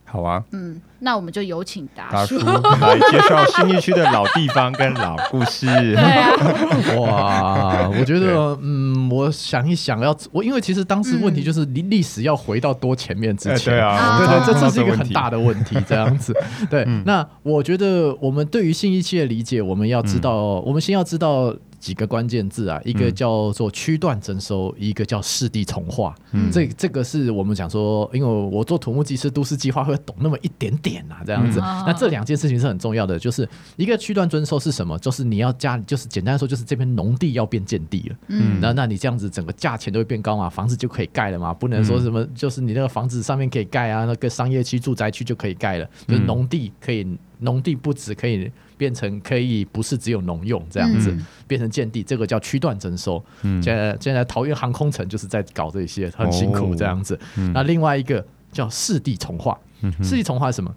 [0.10, 2.38] 好啊，嗯，那我们就有请达叔。
[2.80, 5.65] 来介绍新一区的老地方跟老故事。
[5.65, 6.32] 对啊，
[6.98, 16.34] 哇，我觉得，嗯，我想一想要，要我因为其实当时问题就是历历史要回到多前面之前，对啊，对对，这这是一个很大的问题，这样子。
[16.70, 21.54] 对，那我觉得我们对于新一区的理解，我们要知道，我们先要知道。
[21.88, 26.13] 几个关键字啊，一个叫做区段征收，一个叫市地重划。
[26.34, 31.62] 嗯，这这个是我们讲说，因为我做土木技师，都市计划会懂那么一点点啊，这样子。
[31.62, 33.47] 嗯、那这两件事情是很重要的，就是
[33.78, 35.00] 一个区段征收是什么？
[35.00, 38.15] 就是你要加，就是简单说，就是这边农地要变建地了。
[38.28, 47.08] 嗯，那那你这样子整个价钱都会变高嘛，房子就可以盖了嘛，不能说什么，就是你那个房子上面可以盖啊，那个商业区、住宅区就可以盖了，就是农地可以，
[47.39, 48.52] 农地不止可以。
[48.78, 53.24] 变成可以不是只有农用这样子，嗯、变成建地，这个叫区段征收。
[53.42, 57.16] 嗯、现在现在桃园航空城就是在搞这些，很辛苦这样子。
[57.16, 59.58] 哦嗯、那另外一个叫市地重划，
[60.04, 60.74] 市地重划是什么？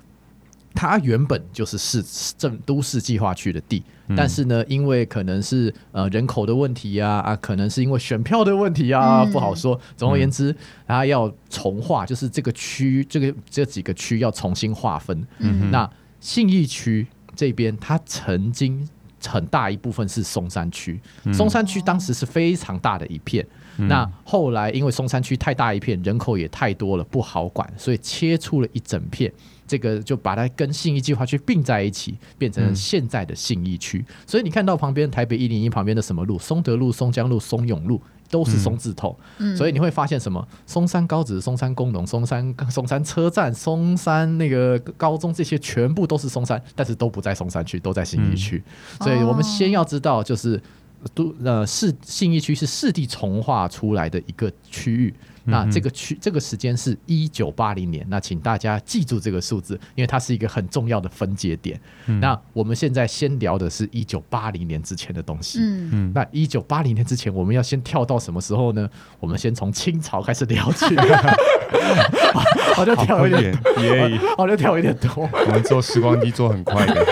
[0.73, 2.01] 它原本就是市
[2.39, 9.79] 政都市计划区的地，嗯、但是呢，因为可能是呃人口的问题啊啊，可能是因为选票的问题啊，嗯、不好说。
[9.97, 10.55] 总而言之，
[10.87, 15.27] 它要重划，就是这个区这个这几个区要重新划分。
[15.39, 17.05] 嗯、那信义区。
[17.41, 18.87] 这边它曾经
[19.27, 23.43] 很大一部分是松山区，嗯、松山区当时是非常大的一片。
[23.79, 29.33] 嗯、那后来因为松山区太大一片，人口也太多了，不好管，所以切出了一整片，
[29.67, 34.05] 这个就把它跟信义计划区并在一起，变成了现在的信义区。
[34.07, 36.39] 嗯、所以你看到旁边台北一零一旁边的什么路？
[36.39, 37.99] 松德路、松江路、松永路。
[38.31, 40.47] 都是松字头，嗯、所以你会发现什么？
[40.65, 48.63] 松山高职、松山工农、松山 松山车站、松山那个高中，这些全部都是松山，但是都不在松山区，都在信义区。
[49.01, 50.61] 嗯、所以我们先要知道，就是
[51.13, 55.13] 都呃市信义区是市地重划出来的一个区域。
[55.51, 61.81] 那这个区这个时间是一九八零年，那请大家记住这个数字，因为它是一个很重要的分界点。
[62.07, 65.59] 嗯、那我们现在先聊的是一九八零年之前的东西。
[65.61, 68.89] 嗯嗯、那一九八零年之前，我们要先跳到什么时候呢？
[69.19, 70.95] 我们先从清朝开始聊起。
[72.75, 73.53] 好像跳一点，
[74.37, 75.29] 好像跳一点多。
[75.47, 77.07] 我们坐时光机坐很快的。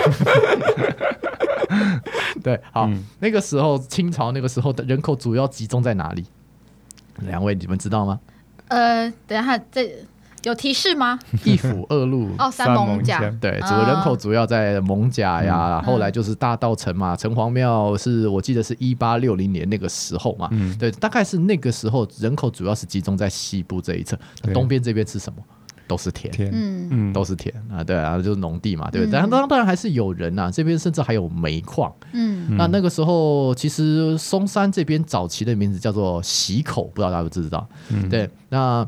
[2.41, 6.25] 对，好，嗯、那个时候清朝那个时候的人口主要集中在哪里？
[7.21, 8.19] 两位，你们知道吗？
[8.67, 9.89] 呃，等一下，这
[10.43, 11.19] 有提示吗？
[11.43, 15.81] 一府二路哦，三艋甲，对，主要人口主要在蒙甲呀。
[15.81, 24.17] 后来就是大道城嘛，城隍庙是我记得是一八六零年那个时候嘛，对，大概是那个时候人口主要是集中在西部这一侧，
[24.53, 25.43] 东边这边是什么？
[25.89, 29.19] 都是田，嗯嗯，都是田啊，对啊，就是农地嘛，对不对？
[29.19, 37.67] 当然当然还是有人呐，这边甚至还有煤矿，嗯，那那个时候其实松山这边早期的名字叫做溪口，不知道大家知不知道？
[37.89, 38.87] 嗯，对，那。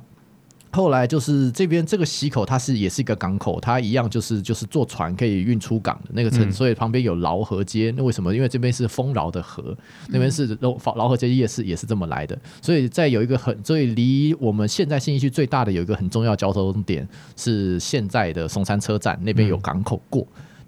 [0.73, 7.93] 后来就是这边这个溪口，它是也是一个港口，它一样就是就是坐船可以运出港的那个城，所以旁边有劳河街。
[7.97, 8.34] 那为什么？
[8.34, 12.38] 因为这边是丰饶的河，那边是劳劳河街夜市也是这么来的。
[12.62, 20.25] 所以在有一个很，所以离我们现在信义区最大的有一个很重要交通点是现在的松山车站那边有港口过。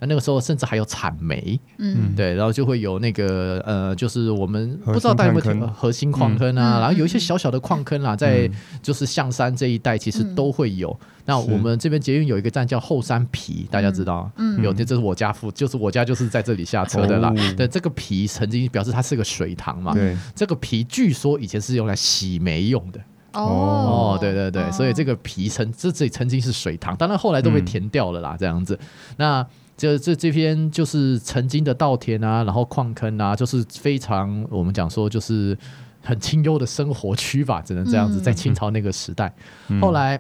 [0.08, 8.50] 那个时候甚至还有产煤，嗯，对，然后就会有那个呃，就是我们不知道大家有没有听过核心矿坑啊，然后有一些小小的矿坑啊，在
[8.82, 10.98] 就是象山这一带其实都会有。
[11.26, 17.34] 那我们这边捷运有一个站叫后山皮，大家知道嗯，有，这这是我家附，就是我家就是在这里下车的啦。
[17.56, 23.00] 对，这个皮曾经表示它是个水塘嘛，对，这个皮据说以前是用来洗煤用的。
[23.32, 28.78] 哦，对对对，所以这个皮曾这这里曾经是水塘，当然后来都被填掉了啦，这样子。
[29.18, 29.44] 那
[29.76, 35.58] 这这这边就是曾经的稻田啊，然后矿坑啊，就是非常我们讲说就是
[36.02, 38.22] 很清幽的生活区吧，只能这样子。
[38.22, 39.34] 在清朝那个时代，
[39.82, 40.20] 后来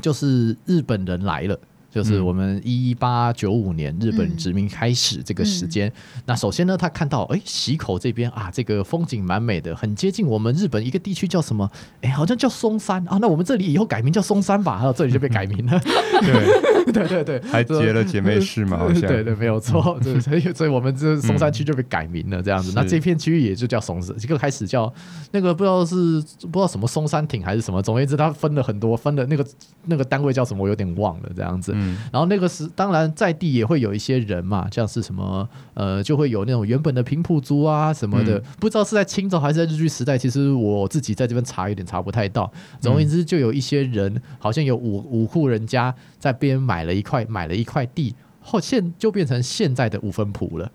[0.00, 1.58] 就是日本人来了，
[1.90, 5.88] 就是我们一八九五年日本殖民开始这个时间。
[5.88, 11.70] 嗯、那首先呢，他看到哎，溪口这边啊，这个风景蛮美的，很接近我们日本一个地区叫什么？
[12.02, 13.18] 哎，好像叫松山啊。
[13.20, 14.76] 那我们这里以后改名叫松山吧。
[14.78, 15.80] 然后这里就被改名了。
[16.20, 18.78] 对 对对对，还结了姐妹市嘛？
[18.78, 19.98] 好像对对，没有错。
[20.04, 22.72] 对，所以所以我们这松山区就被改名了，这样子。
[22.72, 24.92] 嗯、那这片区域也就叫松山，这个开始叫
[25.32, 29.46] 那个不知道是不知道什么松山町还是什么，总而言之，它分了很多，分了那个
[29.86, 31.74] 那个单位叫什么，我有点忘了，这样子。
[31.78, 42.50] 嗯、然后那个是当然在地也会有一些人嘛，像是什么呃，就会有那种原本的平埔族啊什么的，嗯、不知道是在清朝还是在日据时代，其实我自己在这边查有点查不太到。
[42.80, 48.14] 总而言之，就有一些人，好像有五五户人家在边买了一块买了一块地。
[48.48, 50.70] 后现就变成现在的五分埔了，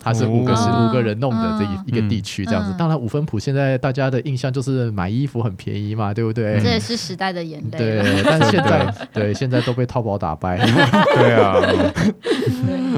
[0.00, 2.74] 它是五个是五个人弄的这一一个地区这样子。
[2.78, 6.58] 当然五分埔现在大家的印象就是买衣服很便宜嘛，对不对？
[6.58, 7.76] 这也是时代的眼泪。
[7.76, 10.56] 对， 但现在对现在都被淘宝打败。
[11.14, 11.60] 对啊，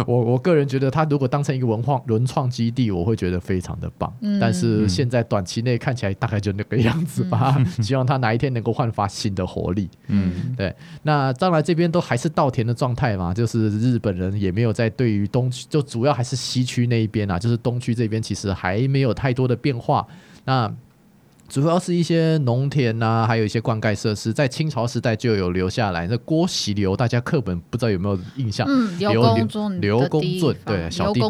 [0.07, 4.12] 我我个人觉得，它如果当成一个文化文创基地，我会觉得非常的棒。
[4.40, 7.57] 但是现在短期内看起来大概就那个样子吧。
[7.83, 9.90] 希望它哪一天能够焕发新的活力。
[10.07, 10.73] 嗯，对。
[11.03, 14.19] 那当然这边都还是稻田的状态嘛，就是日本。
[14.20, 20.06] 人也没有在对于东区，就主要还是西区那一边啊，就是东区这边其实还没有太多的变化。
[20.44, 20.72] 那
[21.48, 26.06] 主要是一些农田呐、啊，还有一些灌溉设施，在清朝时代就有留下来。
[26.06, 28.64] 那郭喜流，大家课本不知道有没有印象？
[28.70, 29.12] 嗯，刘
[29.80, 31.20] 刘公圳，对，小弟，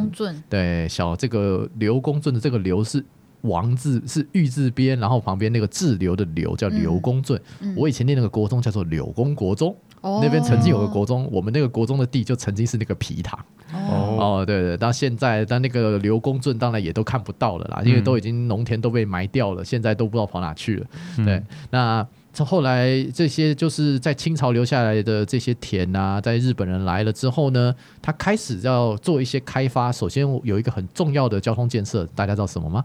[0.50, 3.02] 对，小这个刘公圳的这个刘是
[3.40, 7.40] 王字，是玉字边，然后旁边那个滞留的留叫刘公圳。
[7.60, 9.74] 嗯嗯、我以前念那个国中叫做柳公国中。
[10.02, 13.38] 那边曾经有个国中，我们那个国中的地就曾经是那个皮塘。
[13.72, 20.86] 哦，对对，到现在，但那个刘公圳当然也都看不到了啦，因为都已经农田都被埋掉了，现在都不知道跑哪去了。
[21.24, 29.92] 对，那这后来这些就是在清朝留下来的这些田啊，在日本人来了之后呢，他开始要做一些开发。
[29.92, 32.84] 首先有一个很重要的交通建设，大家知道什么吗？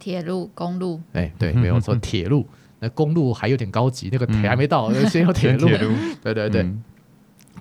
[0.00, 1.00] 铁路、公路。
[1.12, 2.46] 哎，对，没有错， 铁路。
[2.84, 5.68] 那公路还有点高级，那个铁还没到， 嗯、先有铁路。
[5.68, 6.62] 路 对对对。
[6.62, 6.82] 嗯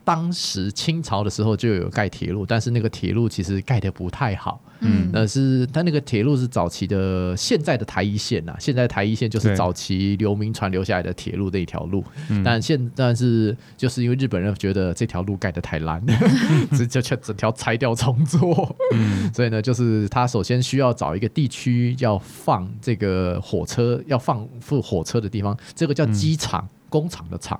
[0.05, 4.59] 当时清朝的时候就有盖铁路，但是那个铁路其实盖得不太好。
[4.83, 12.03] 嗯，那是它那个铁路是早期的现在的台一线呐、啊，现在台一线就是早期刘铭传留下来的铁路那一条路。
[12.43, 16.03] 但现但是就是因为日本人觉得这条路盖得太烂，
[16.73, 18.75] 直接全整条拆掉重做。
[18.93, 27.59] 嗯，所以呢，就是他首先需要找一个地区要放这个火车，要放副火车的地方，这个叫机场，嗯、工厂的厂。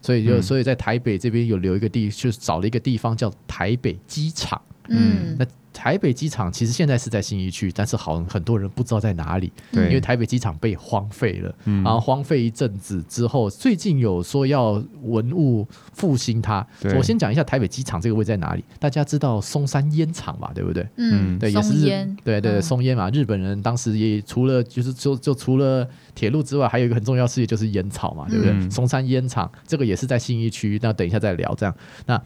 [0.00, 4.60] 所以就所以在台北这边有留一个地，就是找了一个地方叫台北机场。
[4.88, 9.52] 嗯，那台北机场其实现在是在新一区，但是好像很多人不知道在哪里。
[9.70, 16.66] 对，因为台北机场被荒废了，然后荒废一阵子之后，最近有说要文物复兴它。
[16.96, 20.52] 我先讲一下台北机场这个位在哪里，大家知道松山烟厂吧？
[20.54, 20.86] 对不对？
[20.96, 23.10] 嗯，对，也是对对松烟嘛。
[23.10, 25.88] 日本人当时也除了就是就就除了。
[26.14, 28.52] 铁路之外，还有一个很重要事业就是烟草嘛，对不对？
[28.52, 31.54] 嗯、松山烟厂这个也是在新一区，那等一下再聊。
[31.54, 32.22] 这样，那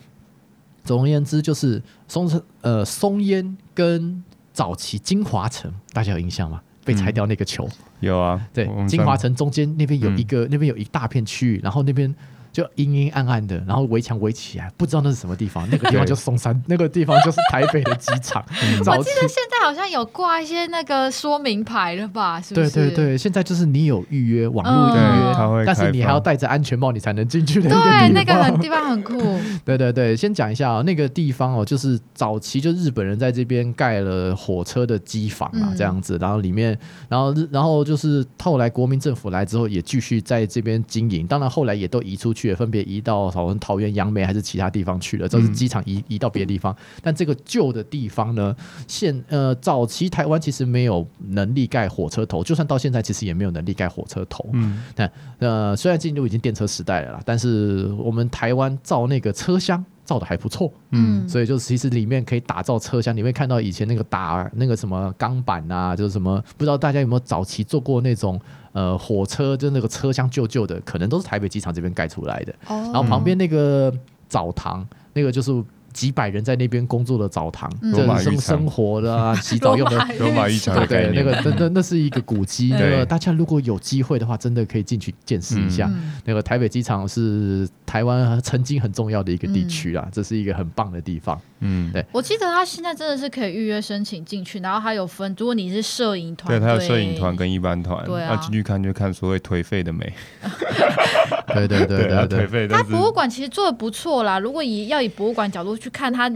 [0.87, 6.63] 总而言之，就是松呃松烟跟早期金华城，大家有印象吗？
[6.85, 12.15] 被拆掉那个球、嗯、有啊，对，金华城中间那边有一个，嗯、那边有一大片区域，然后那边。
[12.57, 15.69] 就阴阴暗暗的，然后围墙围起来，不知道那是什么地方。
[15.71, 18.43] 那个地方就是松山， 那个地方就是台北的机场。
[18.87, 22.41] 我记得现在好像有挂一些那个说明牌了吧？
[22.41, 22.71] 是不是？
[22.71, 27.69] 对对对，现在就是你有预约网络预约，但是你还要戴着安全帽，你才能进去的。
[27.69, 29.19] 对，那个很地方很酷。
[29.63, 36.79] 对对对，先讲一下啊，那个地方哦，就是早期就日本人在这边盖了火车的机房啊，这样子，然后里面，
[37.11, 41.27] 然后然后就是后来国民政府来之后，也继续在这边经营。
[41.27, 42.46] 当然后来也都移出去。
[42.47, 46.75] 也分别移到好像桃园、杨梅还是其他地方去了，这是机场移移到别的地方。
[47.03, 48.55] 但这个旧的地方呢，
[48.87, 54.49] 现呃早期台湾其实没有能力盖火车头，就算到现在其实也没有能力盖火车头。
[54.53, 60.73] 嗯，但呃虽然进入已经电车时代了啦，但是我们台湾造那个车厢造的还不错。
[60.91, 68.41] 嗯，所以就其实里面可以打造车厢，你会看到以前那个打那个什么钢板啊，就是什么不知道大家有没有早期做过那种。
[68.77, 72.53] 呃，火车就那个车厢旧旧的，可能都是台北机场这边盖出来的。
[72.67, 73.91] 哦、然后旁边那个
[74.29, 75.51] 澡堂，那个就是
[75.97, 85.91] 几百人在那边工作的澡堂，这生生活的啊， 洗澡用的罗马浴场，对，那个那那那是一个古迹，那个大家如果有机会的话，真的可以进去见识一下。
[86.27, 91.41] 那个台北机场是台湾曾经很重要的一个地区啊，这是一个很棒的地方。
[91.61, 100.13] 嗯，对，我记得他现在真的是可以预约申请进去，然后还有分，如果你是摄影团，对，他有摄影团跟一般团，对啊，进去看就看所谓颓废的美。
[101.49, 102.69] 对对对 对对，颓废。
[102.69, 106.29] 他博物馆其实做的不错啦，如果以要以博物馆角度去去看他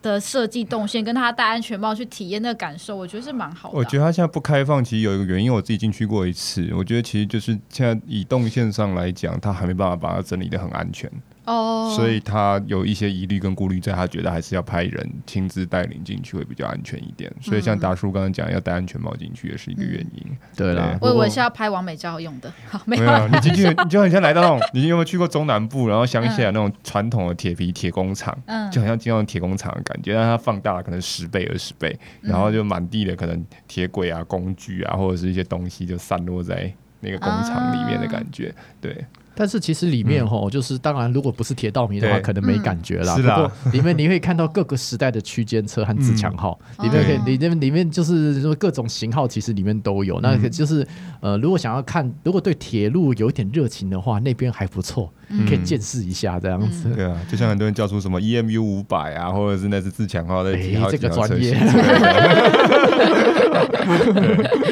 [0.00, 3.76] 的设计动线，跟他戴安全帽去体验那个感受，我觉得是蛮好的。
[3.76, 11.10] 我觉得他现在不开放，其实有一个原因，我自己进去过一次，我觉得其实就是现在以动线上来讲，他还没办法把它整理的很安全。
[11.44, 11.96] 哦，oh.
[11.96, 17.30] 所以他有一些疑虑跟顾虑，在他觉得还是要派人亲自带领进去会比较安全一点。
[17.36, 20.24] 嗯、所以像达叔刚刚讲，要戴安全帽进去也是一个原因。
[20.30, 22.52] 嗯、对啦，我以为是要拍完美照用的。
[22.68, 39.04] 好， 没有， 你进去你就很像来到那种，你有没有去过中南部，然后乡下那种传统的铁皮铁工厂，嗯，就好像进到铁工厂的感觉，但它放大了可能十倍二十倍，然后就满地的可能铁轨啊、工具啊，或者是一些东西就散落在那个工厂里面的感觉，啊、对。
[39.34, 43.16] 但是其实里面吼，就是当然，如果不是铁道迷的话，可能没感觉啦。
[43.16, 50.20] 不过里面你会看到各个时代的区间车和自强号，里面可以里面里面就是说各种型号，其实里面都有。
[50.20, 50.86] 那就是
[51.20, 55.12] 呃，如果想要看，如果对铁路有一点热情的话，那边还不错，
[55.48, 56.88] 可以见识一下这样子。
[56.94, 61.54] 对啊，就像很多人叫出什么 EMU 五百啊，或者是那是自强号的几号这个专业。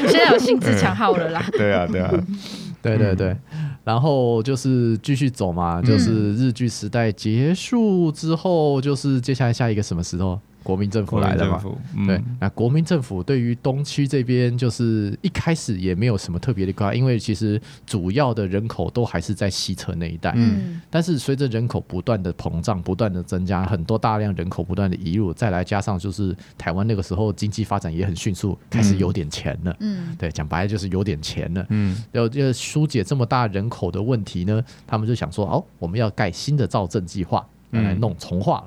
[0.09, 1.45] 现在有新自强号了啦。
[1.53, 2.11] 对啊，对啊，
[2.81, 3.37] 对对对。
[3.85, 10.39] 然后就是继续走嘛，就是日剧时代结束之后，就是接下来下一个什么时候？
[10.63, 11.63] 国民政府来了嘛？
[11.97, 20.33] 嗯、对，那国民政府对于东区这边，就是一开始也没有什么特别的规划，因为其实主要的人口都还是在西侧那一带。
[20.37, 29.77] 嗯，但是随着人口不断的膨胀、不断的增加，很多大量人口不断的移入，再来加上就是台湾那个时候经济发展也很迅速，开始有点钱了。
[29.81, 31.67] 嗯，对，讲白了就是有点钱了。
[31.71, 38.63] 嗯，要要疏解这么大人口的问题呢，他们就想说，哦，我们要盖新的造镇计划，来弄重划。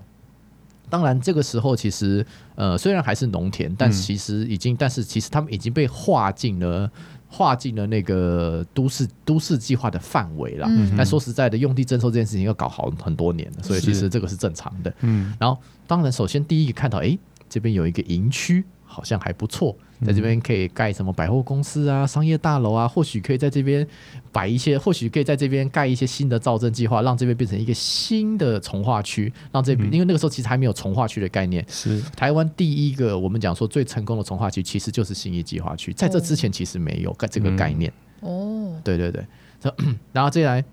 [0.89, 2.25] 当然，这个时候其实，
[2.55, 6.89] 呃，虽然还是农田，但其实已经，嗯、但是其实他们已经被划进了
[7.27, 10.67] 划进了那个都市都市计划的范围了。
[10.69, 14.93] 嗯、但说实在的，用地征收这件事情要搞好很多年了，所以其实这个是正常的。
[15.01, 17.17] 嗯，然后当然，首先第一个看到，哎，
[17.49, 18.63] 这边有一个营区，
[18.95, 19.75] 好像还不错。
[20.05, 23.85] 在这边可以盖什么百货公司啊、商业大楼啊，或许可以在这边
[24.31, 31.65] 摆一些，或许可以在这边盖一些新的造镇计划，让这边变成一个新的从化区，让这边，因为那个时候其实还没有从化区的概念。
[31.67, 37.91] 是台湾第一个我们讲说最成功的从化区，其实就是新义计划区，在这之前其实没有盖这个概念。
[38.21, 39.25] 哦，对对对，
[40.13, 40.63] 然后接下来。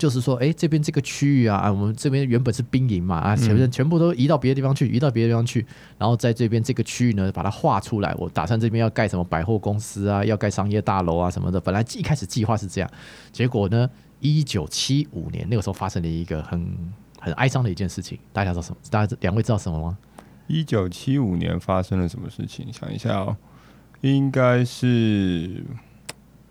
[0.00, 5.66] 就是说，哎，这边这个区域啊，啊我们这边原本是兵营嘛，啊，前面全部都移到别的地方去，移到别的地方去，
[5.98, 8.14] 然后在这边这个区域呢，把它划出来。
[8.16, 11.60] 我打算这边要盖什么百货公司啊，要盖商业大楼啊什么的。
[11.60, 12.90] 本来一开始计划是这样，
[13.30, 13.90] 结果呢，
[14.20, 16.66] 一九七五年那个时候发生了一个很
[17.20, 18.18] 很哀伤的一件事情。
[18.32, 18.76] 大家知道什么？
[18.90, 19.98] 大家两位知道什么吗？
[20.46, 22.72] 一九七五年发生了什么事情？
[22.72, 23.36] 想一下哦，
[24.00, 25.62] 应该是，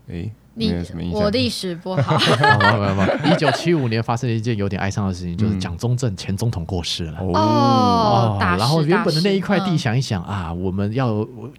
[0.06, 0.30] 哎。
[0.54, 0.74] 你
[1.12, 2.18] 我历史不好。
[3.24, 7.18] 一九七五年发生了一件有点哀伤的事情，就是蒋中正前总统过世了。
[7.20, 11.08] 哦，然后原本的那一块地，想一想啊，我们要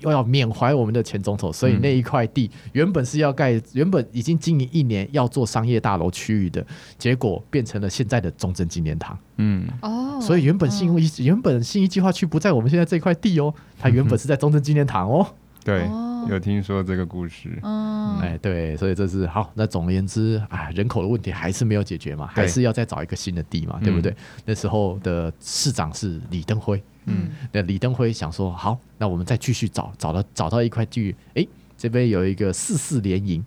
[0.01, 6.63] 又要缅怀我们的前总统，所以那一块地原本是要盖，原本已经经营一年要做商业大楼区域的，
[6.97, 9.17] 结果变成了现在的中正纪念堂。
[9.37, 15.25] 嗯，哦，所以原本信义原本信义计划区不在我们现在这块地哦，它原本是在中正纪念堂哦。
[15.63, 15.87] 对。
[16.29, 19.51] 有听说这个故事，嗯，哎，对，所以这是好。
[19.53, 24.15] 那总而言之，啊，人口的问题还是没有解决嘛，还是要再找一个新的地嘛，对不对？
[24.45, 31.45] 那时候的市长是李登辉，嗯，那李登辉想说，好，那我们再继续找，找到找到一块地，哎，
[31.77, 33.43] 这边有一个四四联营，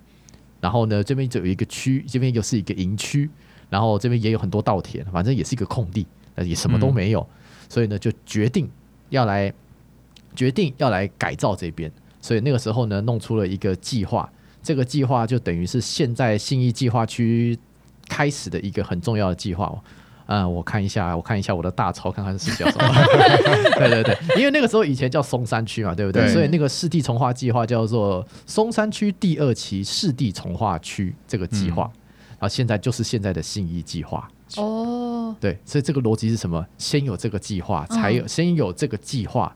[0.60, 3.30] 然后呢，这边就有一个区，这边又是一个营区，
[3.70, 7.26] 然后这边也有很多稻田，反正也是一个空地，那也什么都没有，
[7.68, 8.68] 所以呢，就决定
[9.10, 9.52] 要来
[10.34, 11.90] 决定要来改造这边。
[12.24, 14.26] 所以那个时候呢，弄出了一个计划，
[14.62, 17.54] 这个计划就等于是现在信义计划区
[18.08, 19.78] 开始的一个很重要的计划哦。
[20.24, 22.94] 嗯，我看一下，我看一下我的大钞，看看是叫什么？
[23.76, 26.22] 对对对，因为那个时候以前叫松山区嘛，对不对？
[26.22, 32.00] 对，所以那个市地重划计划叫做松山区第二期市地重划区这个计划，嗯、
[32.30, 34.26] 然后现在就是现在的信义计划。
[34.56, 36.66] 哦，对，所以这个逻辑是什么？
[36.78, 39.54] 先有这个计划，才有、嗯、先有这个计划。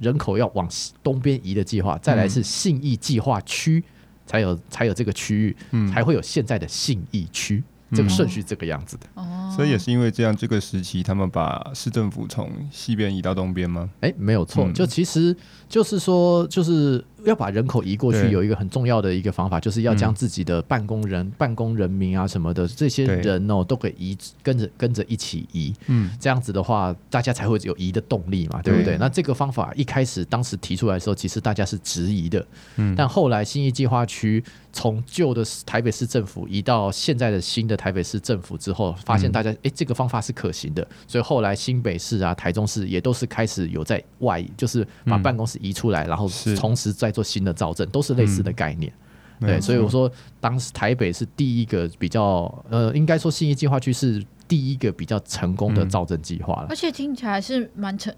[0.00, 0.68] 人口要往
[1.02, 3.82] 东边移的计划，再来是信义计划区，
[4.26, 5.56] 才有才有这个区域，
[5.92, 7.62] 才会有现在的信义区。
[7.94, 9.06] 这个顺序这个样子的。
[9.14, 13.88] 哦，所以也是因为这样，这个时期他们把市政府从西边移到东边吗？
[14.00, 15.36] 哎，没有错，就其实
[15.68, 17.04] 就是说就是。
[17.24, 25.72] 要把人口移过去，有一个很重要的一个方法，就是要将自己的办公人、嗯、办公人民啊什么的这些人哦，都可以移跟着跟着一起移。
[25.86, 28.96] 嗯，这样子的话，大家才会有移的动力嘛，对不对？
[28.96, 32.44] 对，那这个方法一开始当时提出来的时候，其实大家是质疑的。
[32.74, 34.42] 嗯，但后来新义计划区
[34.72, 48.92] 从旧的台北市政府移到现在的新的台北市政府之后，发现大家哎、欸，这个方法是可行的，所以后来新北市啊、台中市也都是开始有在外移，就是把办公室移出来，嗯、然后同时在做新的造证，都是类似的概念。
[49.40, 56.66] 嗯、对，所以我说，当时台北是第一个比较，呃，应该说信义计划区是第一个比较成功的造证计划了。
[56.68, 58.14] 而且听起来是蛮成。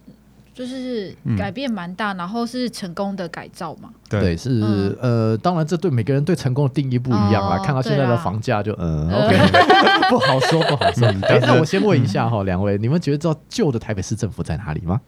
[0.55, 3.91] 就是改变蛮大、嗯，然后是成功的改造嘛？
[4.09, 7.59] 对，是、嗯、呃，当然这对每个人对成功的定义不一样啦。
[7.59, 9.37] 哦、看到现在的房价就嗯，OK，
[10.09, 11.11] 不好说，不好说。
[11.43, 15.01] 那我先问一下哈，两、嗯、位，你们觉得知道旧的台北市政府在哪里吗？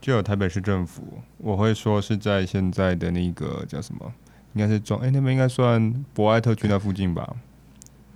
[0.00, 1.02] 旧的台北市政府，
[1.38, 4.12] 我会说是在现在的那个叫什么？
[4.52, 7.28] 应该是中哎，那边应该算博爱特区那附近吧？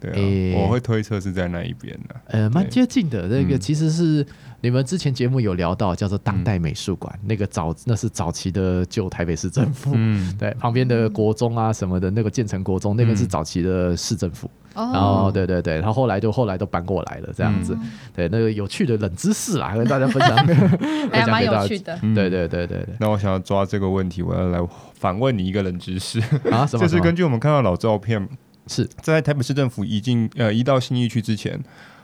[0.01, 2.17] 对、啊欸，我会推测是在那一边的。
[2.27, 4.27] 呃，蛮接近的，那个其实是。
[4.63, 20.37] 你们之前节目有聊到叫做当代美术馆、嗯，那个早那是早期的旧台北市政府，嗯，对，旁边的国中啊什么的，那个建成国中，那边是早期的市政府，嗯、然后对对对，然后后来就后来都搬过来了这样子，嗯、对，那个有趣的冷知识啊，跟大家分享，
[21.11, 22.89] 还蛮有趣的，对对对对对。
[22.99, 24.61] 那我想要抓这个问题，我要来
[24.93, 26.21] 反问你一个冷知识。
[26.51, 26.85] 啊，什么？
[26.85, 28.29] 就是根据我们看到老照片，
[28.71, 31.61] 是在台北市政府已经呃移到新义区之前。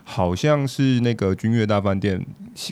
[0.09, 2.25] 好像是那个君悦大饭店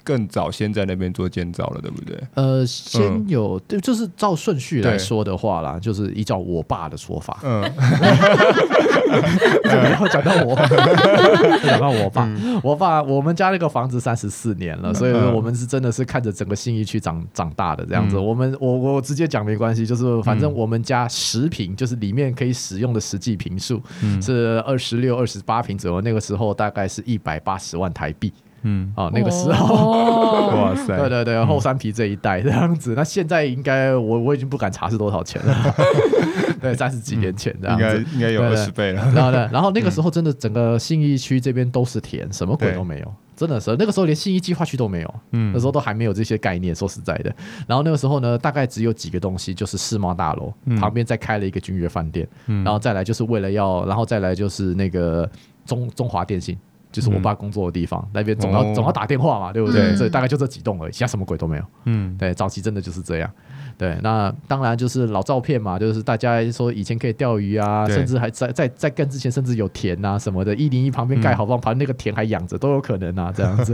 [0.05, 2.17] 更早先在那边做建造了，对不对？
[2.33, 7.38] 呃，先有，对、嗯，就是照顺序来说的话啦，就是依照我爸的说法。
[7.43, 7.61] 嗯，
[9.65, 10.55] 然后讲到我，
[11.61, 18.15] 讲到我爸，嗯、我爸，我们家那个房子三十四年了，所以说我们是真的是看着整个信义区长长大的这样子。
[18.15, 23.81] 嗯、我们，我我直接讲没关系，就是反正我们家十平，就是里面可以使用的实际平数
[24.21, 25.99] 是二十六、二十八平左右。
[25.99, 27.19] 那个时候大概是一。
[27.26, 35.76] 百八十万台币，嗯，哦，那个时候，哦、 哇塞，对对对，后山皮这一带这样子，嗯、那现在应该我我已经不敢查是多少钱了，
[36.61, 39.01] 对，三十几年前这样子，应该应该有二十倍了。
[39.11, 47.34] 然后呢，然后那个时候真的整个信义区这边都是田，什么鬼都没有，真的是那个时候连信义计划区都没有，嗯，那时候都还没有这些概念，说实在的。
[47.67, 55.30] 然后那个时候呢，大概只有几个东西，就是世贸大楼、嗯、旁边再开了一个君悦饭店、嗯，然后再来就是为了要，然后再来就是那个
[55.65, 56.57] 中中华电信。
[56.95, 59.91] 就是我爸工作的地方，嗯、那边总要、哦、总要打电话嘛，对不对？
[59.91, 61.63] 嗯、所以大概就这几栋而已，其他什么鬼都没有。
[61.83, 63.29] 嗯，对，早期真的就是这样。
[63.77, 73.73] 对，那当然就是老照片嘛，就是大家说以前可以钓鱼啊，甚至还在在在更之前，甚至有田啊什么的，一零一旁边盖好房，旁边那个田还养着都有可能啊，这样子。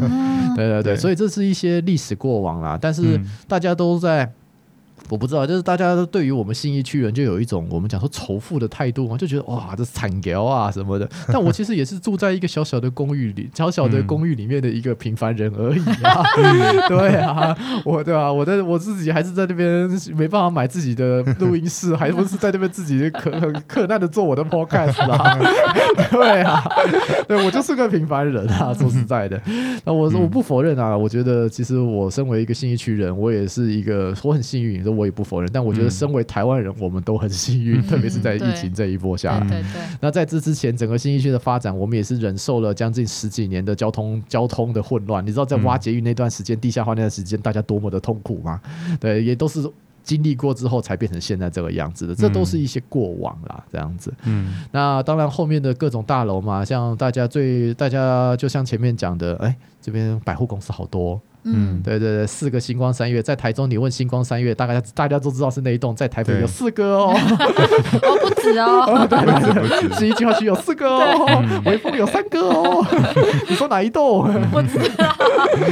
[0.55, 4.33] 对对对，所以这是一些历史过往啦，但是大家都在。
[5.09, 11.09] 我不知道，就是大家都对于我们信义区人就有一种我们讲说仇富的态度嘛，就觉得哇，这惨屌啊什么的。
[11.27, 16.23] 但我其实也是住在一个小小的公寓里，小小的公寓里面的一个平凡人而已啊。
[16.37, 25.37] 嗯、对啊，我对啊，我在我自己还是在那边没办法买自己的录音室，还不是在那边自己可很困难的做我的 podcast 啊。
[26.09, 26.63] 对啊，
[27.27, 29.41] 对我就是个平凡人啊，说实在的。
[29.83, 39.39] 那我我不否认啊，我觉得其实我身为一个信义区人，我也是一个我很幸运，我也不否认，但我觉得身为台湾人，我们都很幸运，嗯，特别是在疫情这一波下来。
[39.41, 39.81] 对对对。
[39.99, 45.25] 那在这之前，整个新一区的发展，我们也是忍受了将近十几年的交通交通的混乱。
[45.25, 48.59] 你知道，在挖捷运那段时间，地下化那段时间，大家多么的痛苦吗？
[48.99, 49.61] 对，也都是
[50.03, 52.15] 经历过之后才变成现在这个样子的。
[52.15, 54.11] 这都是一些过往啦，这样子。
[54.25, 54.63] 嗯。
[54.71, 61.19] 那当然，后面的各种大楼嘛，像大家最大家就像前面讲的，哎，这边百货公司好多。
[61.43, 72.85] 嗯，对对对，四个星光三月在台中，你问星光三月，大概大家都知道是那一栋，在台北有四个哦， 哦不止哦，哦对对对，信义计划区有四个哦，微风有三个哦，
[73.49, 74.31] 你说哪一栋？
[74.51, 75.15] 不知道，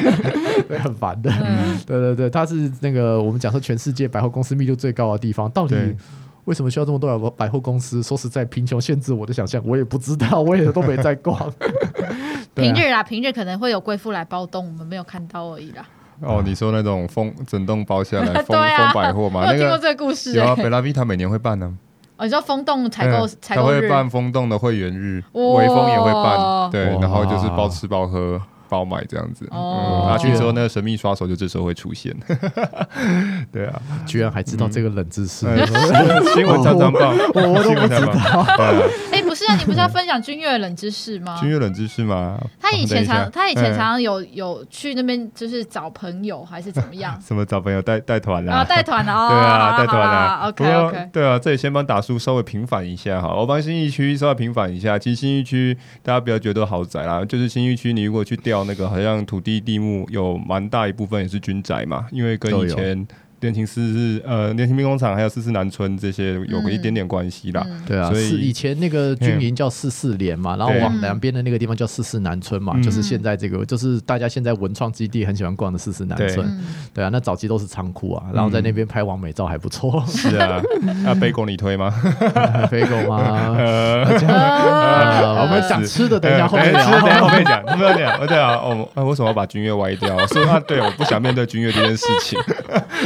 [0.68, 5.76] 对，很烦的，嗯，对对对，它是那个我们讲说全世界百货公司密度最高的地方，到底
[6.45, 8.01] 为什么需要这么多百货公司？
[8.01, 11.53] 说实在，贫穷限制我的想象，我也不知道，我也都没在逛。
[12.60, 15.84] 平日啊，平日可能会有贵妇来包栋，我们没有看到而已啦。
[16.22, 19.41] 哦，你说那种封整栋包下来封封百货嘛？
[19.47, 20.34] 我有听过这个故事。
[20.34, 21.74] 有啊，贝拉维他每年会办呢。
[22.18, 28.41] 哦，你说风洞采购采购他会办风洞的会员日，微风也会办，对，然后就是包吃包喝。
[28.70, 29.47] 包买这样子。
[29.51, 32.15] 哦，他据说那个神秘刷手就这时候会出现。
[33.51, 35.45] 对啊，居然还知道这个冷知识，
[36.36, 38.45] 新闻常常报，我都不知道。
[39.11, 41.38] 哎，不是啊，你不是要分享君悦冷知识吗？
[41.39, 42.38] 君悦冷知识吗？
[42.59, 47.20] 他以前常，他以前常常有有去那边，就是找朋友还是怎么样？
[47.26, 48.63] 什么找朋友带带团啊？
[48.63, 49.30] 带团啊？
[49.30, 50.47] 对啊，带团啊。
[50.47, 51.09] OK OK。
[51.11, 54.99] 对啊，这里先帮达叔稍微平反一下哈，我帮新义区稍微平反一下。
[54.99, 63.07] 其实新义区大家不要觉得豪宅啦，就是新义区你如果去调那个，好像土地地目有蛮大一部分也是军宅嘛，因为跟以前。
[63.39, 67.65] 练勤四是呃，练勤兵工厂还有四四南村这些有个一点点关系啦。
[67.85, 76.47] 对啊，所以以前那个军营叫四四连嘛，然后往南边的那个地方叫四四南村嘛，就是现在这个就是大家现在文创基地很喜欢逛的四四南村。
[76.93, 80.03] 对啊，那早期都是仓库啊，然后在那边拍完美照还不错。
[80.07, 80.61] 是啊，
[81.03, 81.93] 那贝果你推吗？
[82.69, 83.55] 贝果吗？
[85.41, 86.91] 我们讲吃的，等一下后面聊。
[86.99, 88.27] 等下后面讲，后面讲。
[88.27, 90.17] 对啊，我为什么要把君悦歪掉？
[90.27, 92.39] 是啊，对，我不想面对君悦这件事情。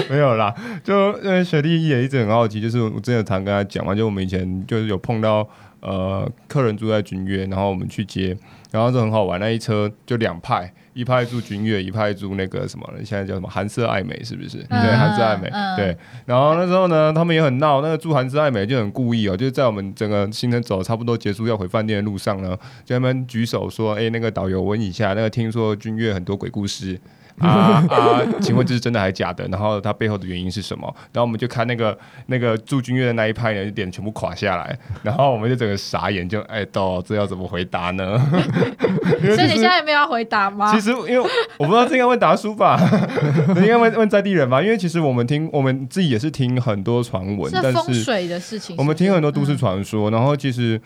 [0.10, 0.54] 没 有啦，
[0.84, 5.48] 就因为雪弟也一直很好奇，就是我之前常跟他讲嘛，就我们以前就是有碰到
[5.82, 8.38] 呃客人住在君悦，然后我们去接，
[8.72, 14.60] 然后就很好玩，那一车就两派，一派住君悦，一派住那个什么，现在叫什么韩式爱美，是不是？
[14.70, 15.98] 嗯、对，韩舍爱美，嗯、对。
[16.26, 27.00] 然后那时候呢，他们也很闹，那个住韩式爱美就很故意哦，就是在我们整个行程走差不多结束要回饭店的路上呢，就他们举手说：“哎，那个导游问一下，那个听说君悦很多鬼故事。”
[27.40, 28.22] 啊 啊！
[28.42, 29.48] 请问这是真的还是假的？
[29.48, 30.88] 然后它背后的原因是什么？
[31.12, 38.20] 然后我们就看那个那个驻军乐的那一派呢，就脸全部垮下来，然后我们就整个傻眼，就哎，到这要怎么回答呢？
[39.36, 40.72] 所以你现在有没有要回答吗？
[40.74, 41.20] 其实因为
[41.58, 42.80] 我不知道这应该问达叔吧，
[43.58, 44.62] 应该问问在地人吧。
[44.62, 50.80] 因为其实我们听我们自己也是听很多传闻，但是风水的事情，我们听很多都市传说，然后其实。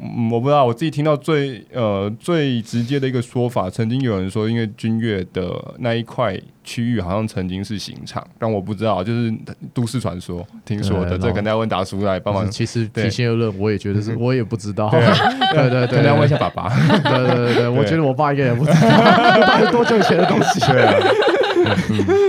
[0.00, 9.32] 嗯，我不知道，我自己听到最呃最直接的一个说法，曾经有人说，因为君越的那一块区域好像曾经是刑场，但我不知道，就是
[9.72, 12.50] 都市传说听说的，这可能要问达叔来帮忙。
[12.50, 14.90] 其实平心而论，我也觉得是我也不知道。
[15.54, 16.68] 对对对，可能要问一下爸爸。
[16.98, 20.58] 对对对对，我觉得我爸应该也不知道， 那是多久以前的东西。
[20.60, 20.94] 对啊，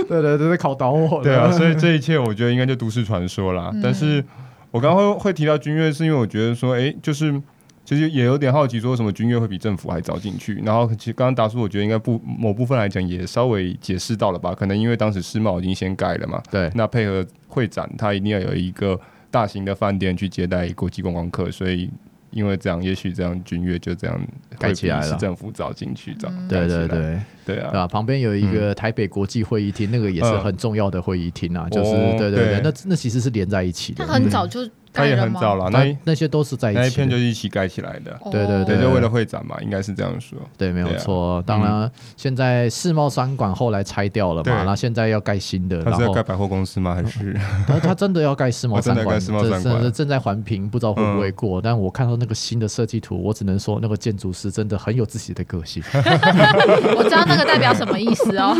[0.08, 1.20] 对对对，考倒我。
[1.20, 3.72] 对啊，所以这一切我觉得应该就都市传说啦。
[3.82, 4.24] 但是
[4.70, 7.42] 我刚刚会会提到君越，是因为我觉得说，哎，就是。
[7.86, 10.60] 其实也有点好奇，说为什么君悦会比政府还早进去？
[10.64, 14.52] 然后其实刚刚达叔，我觉得应该不某部分来讲也稍微解释到了吧？
[14.54, 21.88] 可能因为当时世贸已经先盖了嘛，对，那配合会展，它一定要有一个大型的饭店去接待国际观光客，所以。
[22.32, 24.20] 因为这样，也许这样君悦就这样
[24.58, 25.02] 盖起来了。
[25.04, 27.86] 市政府早进去，早对对对对啊！
[27.86, 31.66] 旁边有一个台北国际会议厅，那个也是很重要的会议厅啊。
[31.70, 34.04] 就是对对对，那那其实是连在一起的。
[34.04, 34.60] 它很早就，
[34.96, 35.68] 它也很早了。
[35.70, 38.18] 那那些都是在一起，那一片就是一起盖起来的。
[38.30, 40.38] 对对对，就为了会展嘛，应该是这样说。
[40.56, 41.42] 对，没有错。
[41.46, 45.82] 当然，现在世贸商馆后来拆掉了嘛，然后现在要盖新的。
[45.82, 46.94] 他是要盖百货公司吗？
[46.94, 47.36] 还是？
[47.82, 49.20] 他真的要盖世贸商馆？
[49.20, 51.60] 世贸商馆正在环评，不知道会不会过。
[51.60, 53.16] 但我看到那个新的设计图。
[53.16, 55.82] 我只能说，那个建筑师真的很有自己的个性。
[55.94, 58.54] 我知道那个代表什么意思哦。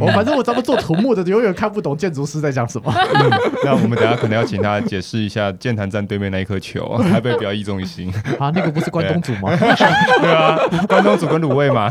[0.00, 2.92] 我 反正我咱们做土木的，永远看不懂建筑师在讲什么。
[3.64, 9.50] 那我们等下可能要请他解释一下剑潭站对面那一颗球， 台北表意中心 啊，那个不是关东煮吗？
[9.56, 10.58] 对 啊，
[10.88, 11.90] 关东煮跟卤味嘛。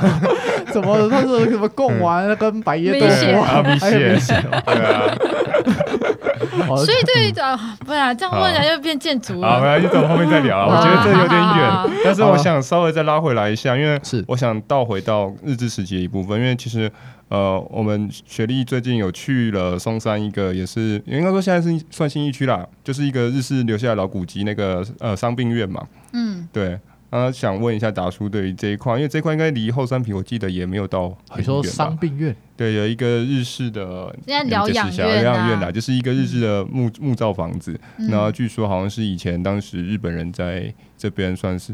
[0.72, 3.64] 怎么他是什么贡丸跟白叶豆腐啊？
[3.64, 4.20] 米线，
[4.66, 5.16] 对啊。
[6.76, 9.50] 所以对啊，不然这样问起来就变建筑了。
[9.50, 10.68] 好，没关系，等我后面再聊。
[10.68, 16.92] 我觉得这有点远，但是我想稍微再拉回来一下，因为是我想倒回到日治时期的一部分，因为其实
[17.30, 25.86] 呃，我们雪莉最近有去了松山一个，也是应该说现在是算新一区啦，就是一个日式留下来老古籍那个呃伤病院嘛。
[26.14, 26.80] 嗯，对。
[27.10, 31.40] 啊，想问一下达叔，对于这一块，因为这一块应该离后山坪，我记得也没有到很远。
[31.40, 32.36] 你说伤病院？
[32.58, 37.80] 对，有一个日式的疗养院，疗养院啦，就是一个日式的木木造房子。
[37.98, 41.74] 嗯、然后据说好像是以前当时日本人在这边算是。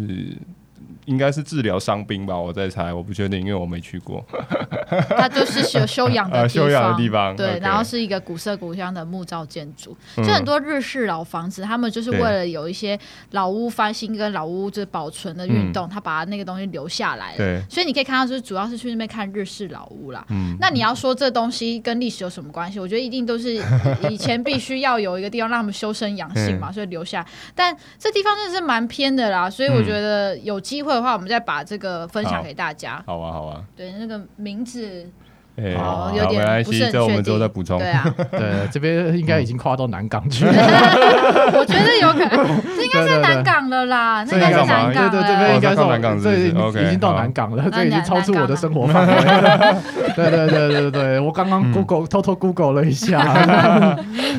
[1.05, 4.25] 应该是治疗伤兵吧，我在猜，我不确定，因为我没去过。
[5.09, 12.97] 它就是修修养的修 养的地方，对，然后是一个古色古香的木造建筑，就很多日式老房子，他们就是为了有一些
[13.31, 17.37] 老屋翻新跟老屋就是保存的运动，他把那个东西留下来了。
[17.37, 20.25] 对，所以你可以看到，就是主要是去那边看日式老屋啦。
[20.29, 22.79] 嗯，那你要说这东西跟历史有什么关系？
[22.79, 23.61] 我觉得一定都是
[24.09, 27.25] 以前必须要有一个地方让他们修身养性嘛， 所以留下。
[27.55, 30.92] 但这地方真的是蛮偏的啦，所以我觉得有机会。
[30.93, 33.03] 的话，我们再把这个分享给大家。
[33.05, 33.63] 好啊，好啊。
[33.75, 35.09] 对，那个名字
[35.55, 37.77] 哎，好，没关系，这我们之后再补充。
[37.77, 40.51] 对啊， 对，这边应该已经跨到南港去了。
[41.53, 45.11] 我觉得有可能， 这应该是南港了啦，那应该是南港。
[45.11, 49.13] 对对，这边应该是南港，这已经到南港了，这已经超出我的生活范围。
[50.15, 53.95] 对对对对对，我刚刚 Google 偷偷 Google 了一下。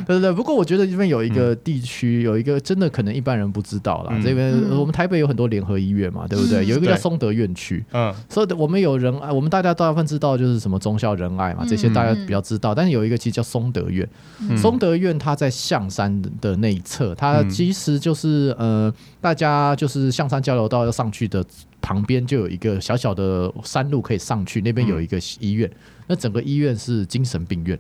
[0.07, 4.13] 对对，不过我觉得这边有一个地区，有一个真的可能一般人不知道啦。
[4.23, 6.67] 这边我们台北有很多联合医院嘛，对不对？
[6.67, 12.75] 有一个叫松德院区，嗯，所以我们有人，我们大家大部分知道就是什么忠孝仁爱嘛，这些大家比较知道。
[12.75, 14.09] 但是有一个其实叫松德院，
[14.57, 18.91] 松德院它在象山的那一侧，它其实就是呃，
[19.21, 21.45] 大家就是象山交流道要上去的
[21.83, 25.71] 旁边就有一个小小的山路可以上去，那边有一个医院，
[26.07, 27.79] 那整个医院是精神病院。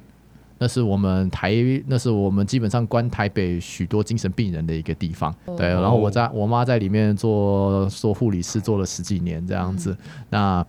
[0.57, 1.53] 那是我们台，
[1.89, 5.35] 那是我们基本上关台北许多精神病人的一个地方。
[5.57, 9.95] 对，然后我在我妈在里面做做护理师，做了十几年这样子。
[10.31, 10.65] 那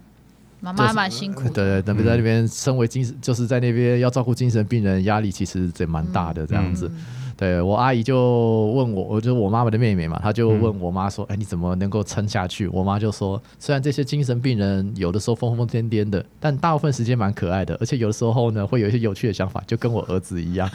[0.74, 1.44] 妈妈蛮辛苦。
[1.50, 6.90] 对，对，那边在那边身为精神，就是在那边要照顾精神病人，压力其实也蛮大的这样子。
[7.38, 20.70] 对，我阿姨就问我，我就是我妈妈的妹妹嘛，她就问我妈说：“哎，你怎么能够撑下去？”我妈就说：“虽然这些精神病人有的时候疯疯癫癫的，但大部分时间蛮可爱的，而且有的时候呢，会有一些有趣的想法，就跟我儿子一样。”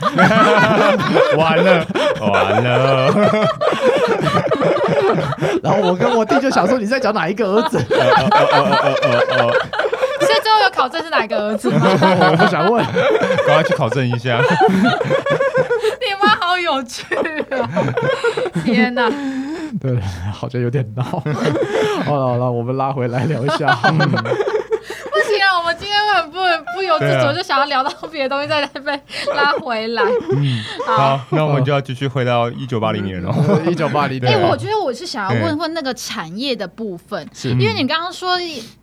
[1.38, 1.86] 完了，
[2.20, 3.11] 完了。
[5.62, 7.78] 然后我跟我弟就想说：“你在讲哪一个儿子？”
[10.81, 11.78] 考证是哪个儿子吗？
[11.85, 12.83] 我不想问，
[13.47, 14.41] 赶快去考证一下。
[14.81, 17.05] 你妈好有趣
[17.51, 17.68] 啊！
[18.64, 19.11] 天哪，
[19.78, 20.01] 对，
[20.33, 21.03] 好像有点闹。
[21.05, 23.78] 好了好了，我们拉回来聊一下。
[26.27, 26.39] 不不
[26.77, 29.01] 不由自主就想要聊到别的东西，再被
[29.35, 30.03] 拉回来。
[30.33, 33.33] 嗯，好，那我们就要继续回到一九八零年了。
[33.71, 38.37] 一九八零年，哎，我觉得我是想要问问那个产业的部分，是因为你刚刚说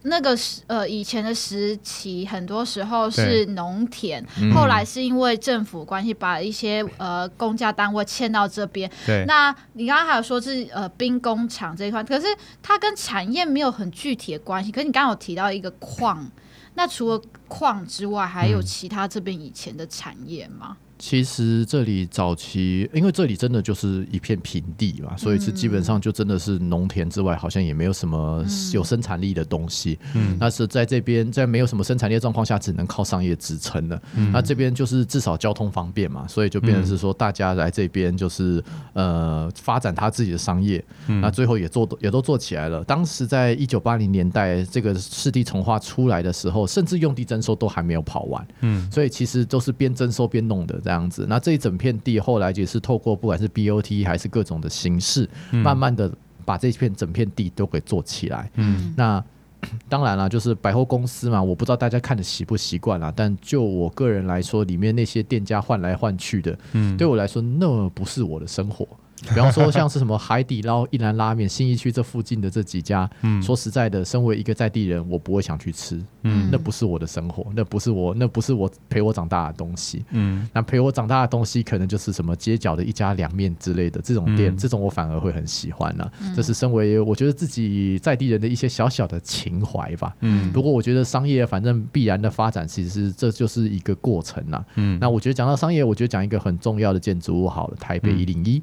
[0.03, 4.23] 那个呃以前的时期，很多时候是农田，
[4.53, 8.89] 后来是因为政府关系把一些呃公家单位迁到这边。
[9.05, 12.27] 对，那你刚刚还有说是呃兵工厂这一块，可是
[12.61, 14.71] 它跟产业没有很具体的关系。
[14.71, 16.25] 可是你刚刚有提到一个矿。
[16.77, 20.77] 那除了矿之外，还有其他这边以前的产业吗？
[20.99, 28.43] 其实这里早期，因为这里真的就是一片平地嘛，所以是基本上就真的是农田之外，好像也没有什么
[28.73, 29.99] 有生产力的东西。
[30.15, 34.01] 嗯，那是在这边，在没有什么生产力的状况下，只能靠商业支撑了。
[34.15, 40.83] 嗯，那这边就是至少交通方便嘛，所以就变成是说，大家来这边就是呃发展他自己的商业。
[41.05, 42.83] 嗯，那最后也做也都做起来了。
[42.83, 48.47] 当时在一九八零年代，这个湿地重划出来的时候，甚至用地征收都还没有跑完。
[48.61, 50.81] 嗯，所以其实都是边征收边弄的。
[50.87, 56.09] 这样子，那这一整片地后来也是透过不管是 BOT 还是各种的形式，嗯、慢慢的
[56.45, 58.49] 把这片整片地都给做起来。
[58.55, 59.21] 嗯，那
[59.89, 68.87] 当然了，就是百货公司嘛，我不知道大家看的习不习惯啦，但就我个人来说，里面那些店家换来换去的，嗯，对我来说，那不是我的生活。
[69.29, 86.07] 比方说，像是什么海底捞、一兰拉面、新一区这附近的这几家，嗯，说实在的，身为一个在地人，我不会想去吃，嗯，那不是我的生活，那不是我，那不是我陪我长大的东西，嗯，那陪我长大的东西，可能就是什么街角的一家凉面之类的这种店，这种我反而会很喜欢呢。
[86.35, 90.51] 这是身为我觉得自己在地人的一些小小的情怀吧，嗯。
[90.51, 94.99] 不过我觉得商业反正必然的发展，其实这就是一个过程呐，嗯。
[95.01, 98.61] 那我觉得讲到商业，我觉得讲一个很重要的建筑物好了，台北一零一。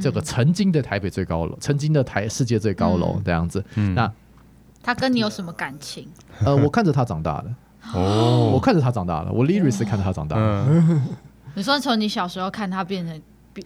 [0.00, 3.64] 这个曾经的台北最高楼，曾经的台世界最高楼这样子。
[3.76, 4.12] 嗯，那
[4.82, 6.06] 他跟你有什么感情？
[6.44, 7.54] 呃， 我看着他长大的。
[7.94, 9.32] 哦，我看着他长大的。
[9.32, 11.00] 我 Liris 看着他长大的。
[11.54, 13.20] 你说从你小时候看他变成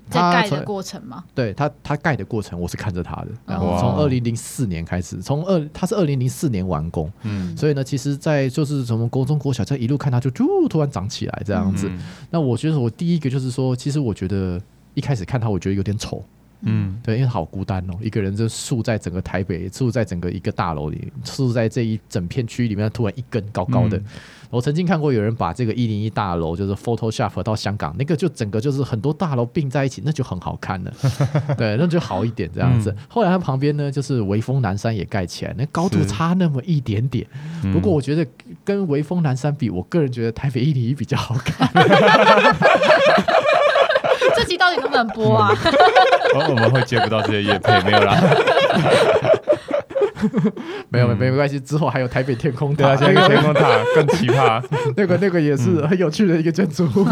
[0.09, 1.23] 在盖的过程吗？
[1.35, 3.29] 对他，他盖的过程我是看着他的。
[3.45, 7.13] 然后从二零零四年开始，从二他是二零零四年完工。
[7.23, 11.91] 嗯，所以呢，其实，在就是从国中国小这一路看他就突突然长起来这样子。
[12.31, 14.61] 那我觉得我第一个就是说，其实我觉得。
[14.95, 16.25] 一开始看他，我觉得有点丑，
[16.63, 23.99] 嗯，对，因为好孤单哦，一个人就住在整个台北，住在整个一个大楼里，住在这一整片区里面，突然一根高高的。
[23.99, 24.05] 嗯、
[24.49, 30.93] 我曾经看过有人把这个一零一大楼就是 Photoshop 到香港，那个就整个就是很多大楼并在一起，那就很好看了，
[31.59, 32.91] 对，那就好一点这样子。
[32.91, 37.27] 嗯、后来他旁边呢，就是微风南山也盖起来，那高度差那么一点点。
[37.61, 38.27] 是不过我觉得
[38.65, 41.69] 跟微风南山比，我个人觉得台北一零一比较好看。
[44.37, 45.51] 这集到底能不能播啊？
[46.49, 48.17] 我们会接不到这些夜配，没有啦。
[50.91, 54.63] 没有没没关系，之后还有台北天空塔，对啊，那个 天空塔更奇葩，
[54.97, 57.07] 那个那个也是很有趣的一个建筑物。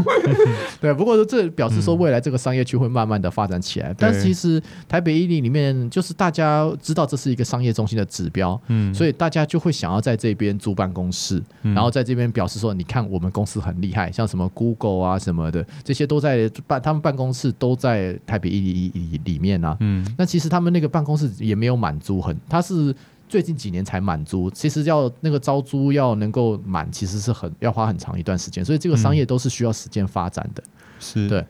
[0.80, 3.94] 对，不过这表示说未来这个商业区会慢慢的发展起来。
[3.98, 22.94] 但其实台北一零里面，就是大家知道这是一个商业中心的指标，嗯，所以大家就会想要在这边租办公室，然后在这边表示说，你看我们公司很厉害，像什么 Google 啊什么的，这些都在办，他们办公室都在台北一零一里面啊，嗯，那其实他们那个办公室也没有满足很，他是。
[23.32, 30.70] 最近几年才满租，其实要那个招租要能够满，其实是很要花很长一段时间，所以这个商业都是需要时间发展的，嗯、
[31.00, 31.28] 是。
[31.30, 31.46] 对。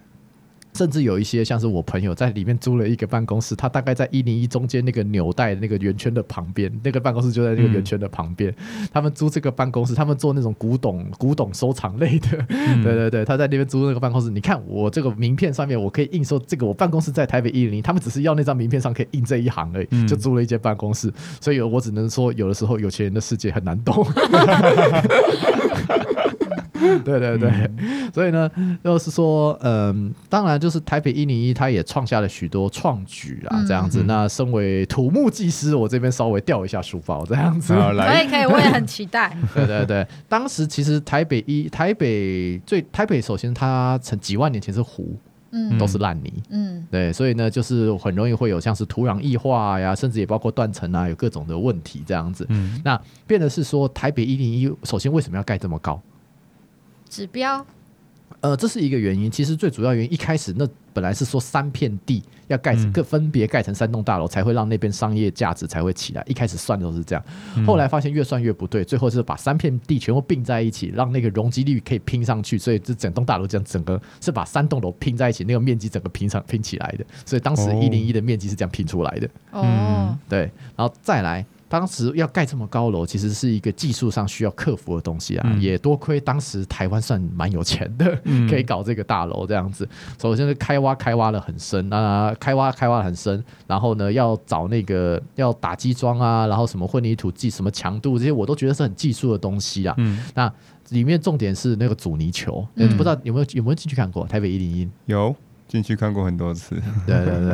[0.75, 8.51] 甚至有一些像是我朋友在里面租了一个办公室，他大概在一零一中间那个纽带那个圆圈的旁边，那个办公室就在那个圆圈的旁边。
[8.59, 14.31] 嗯、他们租这个办公室，他们做那种古董古董收藏类的，嗯、 对对对，他在那边租那个办公室。
[14.31, 21.13] 你看我这个名片上面，我可以印说这个我办公室在台北一零一，他们只是要那张名片上可以印这一行而已，嗯、就租了一间办公室。
[21.41, 24.07] 所以我只能说，有的时候有钱人的世界很难懂。
[27.05, 28.51] 对对对，嗯、所以呢，
[28.83, 34.03] 就是说，嗯，当然就是台北一零一，它也创下了许多创举啊，这样子。
[34.03, 37.75] 嗯、那身为土木技师，我这边稍微掉一下书包，这样子。
[37.75, 39.37] 可以可以，我也很期待。
[39.55, 45.15] 对对对，当时其实台北一台北最台北，首先它曾几万年前是湖，
[45.51, 52.47] 嗯，都是烂泥，嗯，对，所以呢，就是很容易会有像是土壤异化呀，甚至也包括断层啊，有各种的问题这样子。
[52.49, 56.01] 嗯，那变的是说，台北一零一，首先为什么要盖这么高？
[57.13, 57.63] 指标，
[58.41, 59.31] 呃，这是一个原因。
[59.31, 66.25] 其实最主要原因，一开始那本来是说三片地要盖成，各分别盖成三栋大楼，才会让那边商业价值才会起来。
[66.27, 67.23] 一开始算的都是这样，
[67.67, 72.57] 后来发现越算越不对，最后是把三片地全部并在一起，让那个容积率可以拼上去。
[72.57, 77.05] 所以这整栋大楼这样，整个是把三栋楼拼在一起，那个面积整个拼上拼起来的。
[77.27, 79.29] 所以当时一零一的面积是这样拼出来的。
[79.51, 81.45] 哦，对，然后再来。
[81.73, 85.49] 当时要盖这么高楼，其实是一个技术上需要克服的东西啊。
[85.51, 89.89] 嗯、也多亏当时台湾算蛮有钱的，嗯、可以搞这个大楼这样子。
[90.21, 99.95] 首先是开挖开挖的很深啊，开挖开挖的很深，然后呢要找那个要打基桩啊，然后什么混凝土技什么强度这些，我都觉得是很技术的东西啊。
[99.97, 100.53] 嗯、那
[100.91, 104.87] 里面重点是那个阻尼球，嗯、不知道有没有有没有进去看过台北一零一？
[105.07, 105.35] 有。
[105.73, 106.77] 进去看过很多次，
[107.09, 107.33] 对对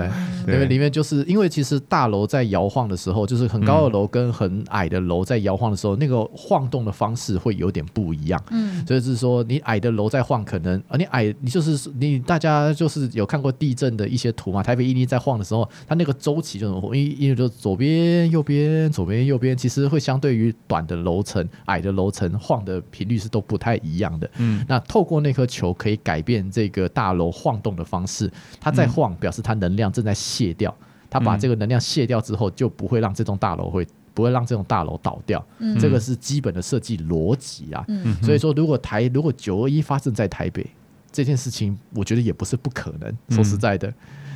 [0.45, 8.43] 对，因为里面就是因为其实大楼在摇晃的时候，就是很高的楼跟很矮的楼在摇晃的时候，那个晃动的方式会有点不一样。
[8.51, 14.64] 嗯，所以是说你矮的楼在晃，可能啊你矮，你就是你大家就是有看过地震的一些图嘛？
[14.64, 24.29] 台北一零一在晃的时候，它那个周期就是因因为就左边右边左边右边，其实会相对于短的楼层、矮的楼层晃的频率是都不太一样的。
[24.39, 28.07] 嗯，那透过那颗球可以改变这个大楼晃动的方式。
[28.09, 28.28] 是
[28.59, 30.74] 它在晃，表示它能量正在卸掉。
[31.11, 35.42] 它把这个能量卸掉之后，就不会让这栋大楼会不会让这栋大楼倒掉。
[35.59, 37.82] 嗯、这个是基本的设计逻辑啊。
[37.88, 40.66] 嗯、所以说，如果台如果九二一发生在台北
[41.11, 43.11] 这件事情，我觉得也不是不可能。
[43.30, 43.90] 说实在的，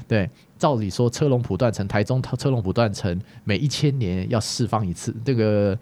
[0.08, 5.14] 对，照理说车龙埔断层，台中车龙埔断层每一千年要释放一次。
[5.22, 5.78] 这个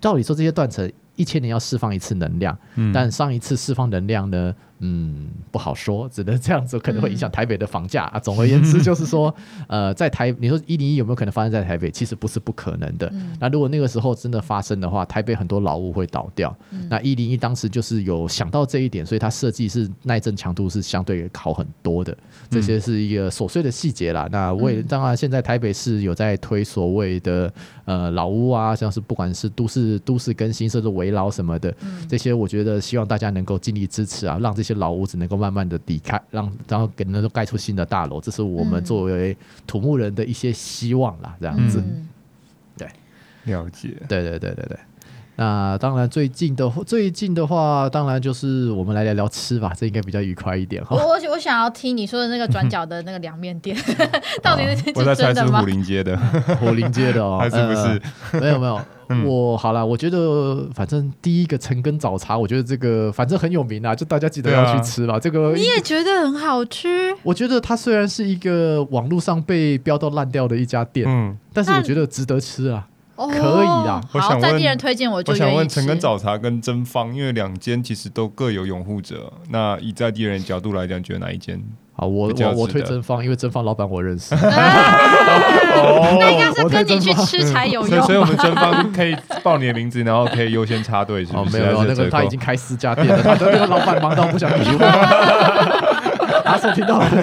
[0.00, 2.56] 照理说这些断层一千年要释放一次能量，
[2.94, 4.54] 但上一次释放能量呢？
[4.84, 8.18] 嗯，不好说，只能这样子，可能会影响台北的房价、嗯、啊。
[8.18, 9.32] 总而言之，就是说，
[9.68, 11.88] 呃，在台，你说一零一有没有可能发生在台北？
[11.88, 13.08] 其实不是不可能的。
[13.12, 16.52] 嗯、那如果那个时候真的发生的话，台北很多老屋会倒掉。
[16.72, 22.16] 嗯、那一零一当时就是有想到这一点，所以它设计是耐震强度是相对好很多的。
[22.50, 24.28] 这些是一个琐碎的细节啦。
[24.32, 27.52] 那为当然，现在台北市有在推所谓的
[27.84, 34.71] 呃老屋啊，像是不管是都市都市更新，甚至围老什么的，嗯、这些我觉得希望大家能够尽力支持啊，让这些。
[34.74, 41.36] 老屋子能够慢慢的抵开，让然后给能够盖出新的大楼，这是我们作为土木人的一些希望啦。
[41.40, 42.08] 这样子，嗯、
[42.76, 42.88] 对，
[43.44, 44.78] 了解，对对对对对。
[45.36, 50.82] 那当然，最近的最近的话，当然就是我们来聊聊吃吧，这应该比较愉快一点。
[50.90, 53.76] 我我我想要听你说的那个转角的那个凉面店，
[54.42, 55.00] 到底是真的吗？
[55.00, 56.16] 我在猜是虎林街的，
[56.60, 58.02] 虎林街的哦，还是不是？
[58.32, 58.80] 呃、没有没有。
[59.26, 65.18] 我好了，我觉得反正第一个陈根早茶，我觉得这个反正很有名啊，就大家记得要去吃吧。
[65.18, 67.14] 这个你也觉得很好吃？
[67.22, 72.88] 我觉得它虽然是一个网络上被标到烂掉的一家店，嗯，但是我觉得值得吃啊，
[73.26, 74.00] 可以啦。
[74.12, 75.32] 好，在地人推荐我就。
[75.32, 81.62] 我想问陈根早茶跟真芳，因为两间其实都各有拥护者，那以在地人角度来讲，觉得哪一间？
[81.94, 84.34] 好，我我我推真芳，因为真芳老板我认识。
[84.40, 88.02] 那应该是跟你去吃才有用。
[88.02, 91.58] 所以，我们真芳可以报你的名字，然后可以优先插队，是不是？
[91.58, 95.91] 没有，那个他已经开四家店了， 他的那个老板忙到不想理我。
[96.44, 97.22] 阿寿听到了 没？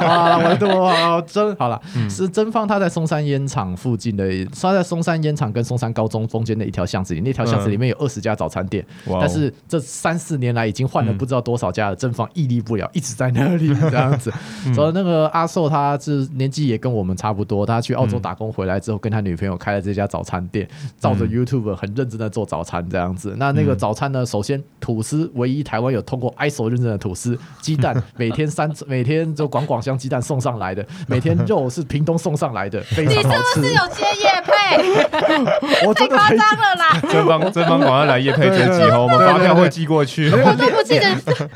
[0.00, 4.24] 好了，我我我真好了，是真芳他在松山烟厂附近的，
[4.60, 8.84] 他在松山烟厂跟松山高中中间的一条巷子里，那条巷子里面有二十家早餐店，
[9.20, 14.32] 但是这三四年来已经换了不知道多少家了，真芳屹立不了，一直在那里 这样子。
[14.74, 20.68] 所以那个阿寿他是年纪也跟我们差不多，他去澳洲打工回来之后，跟他女朋友开了这家早餐店，
[20.98, 23.34] 照着 YouTube 很认真的做早餐这样子。
[23.36, 33.60] 那那个早餐呢，首先吐司唯一台湾有通过 ISO 认证的吐司，鸡蛋 每天三 每天就广广香鸡蛋送上来的， 每天肉是屏东送上来的， 非常好吃。
[33.60, 35.86] 你是不是有接夜配？
[35.86, 37.00] 我太夸张了啦！
[37.10, 40.30] 真帮真帮广要来夜配这集哦，我们发票会寄过去。
[40.30, 41.06] 我都不记得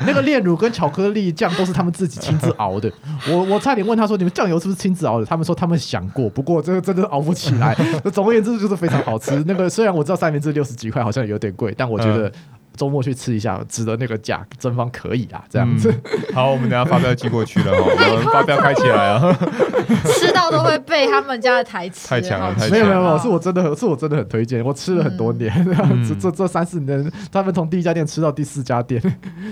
[0.06, 2.90] 那个炼乳跟巧克力酱都是他们自己亲自熬的。
[3.28, 7.76] 我我差点问他说：“你们酱油是不是亲自熬的？”他们说他们想过，不过这个真的熬不起来。
[8.12, 9.42] 总而言之，就是非常好吃。
[9.46, 12.30] 那个虽然我知道三明治六十几块好像有点贵，但我觉得。
[12.78, 15.92] 周末去吃一下，值得那个价，真方可以啊，这样子。
[16.04, 19.36] 嗯、好，我们等下发票寄过去了哈， 我们发票开起来啊。
[20.14, 22.70] 吃到都会背他们家的台词，太强了，太强了。
[22.70, 25.52] 没有没有没有，是我真的是我真的很推荐，我吃了很多年，
[25.90, 29.02] 嗯、 这这这三四年，他们从第一家店吃到第四家店，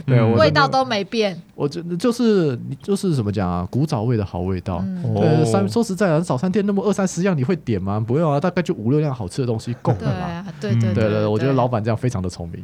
[0.06, 1.36] 对，我味道都没变。
[1.56, 4.84] 我觉得就是就是怎么讲啊，古早味的好味道。
[4.84, 7.98] 嗯、对，三说实在的，早餐店那么二三十样，你会点吗？
[7.98, 10.46] 不用啊，大概就五六样好吃的东西够了嘛。
[10.60, 12.62] 对对对对，对，我觉得老板这样非常的聪明。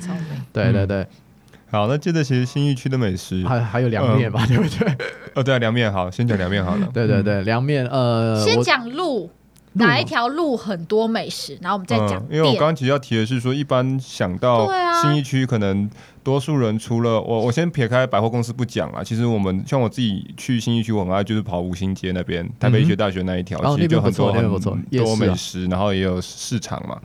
[0.00, 1.06] 聪明，对对对，
[1.70, 3.44] 好，那接着其实新义区的美食。
[3.46, 4.96] 还还有凉面吧，对不对？
[5.34, 6.88] 哦，对啊，凉面好，先讲凉面好了。
[6.92, 9.30] 对对对，凉面呃，先讲路
[9.74, 12.24] 哪一条路很多美食，然后我们再讲。
[12.30, 14.68] 因为我刚刚其实要提的是说，一般想到
[15.02, 15.88] 新一区，可能
[16.24, 26.98] 多数人除了我，我先撇开百货公司不讲啊，其实我们像我自己去新一区，我很爱就是跑五星街那边，台北医学大学那一条，其实就很多很多美食，然后也有市场嘛。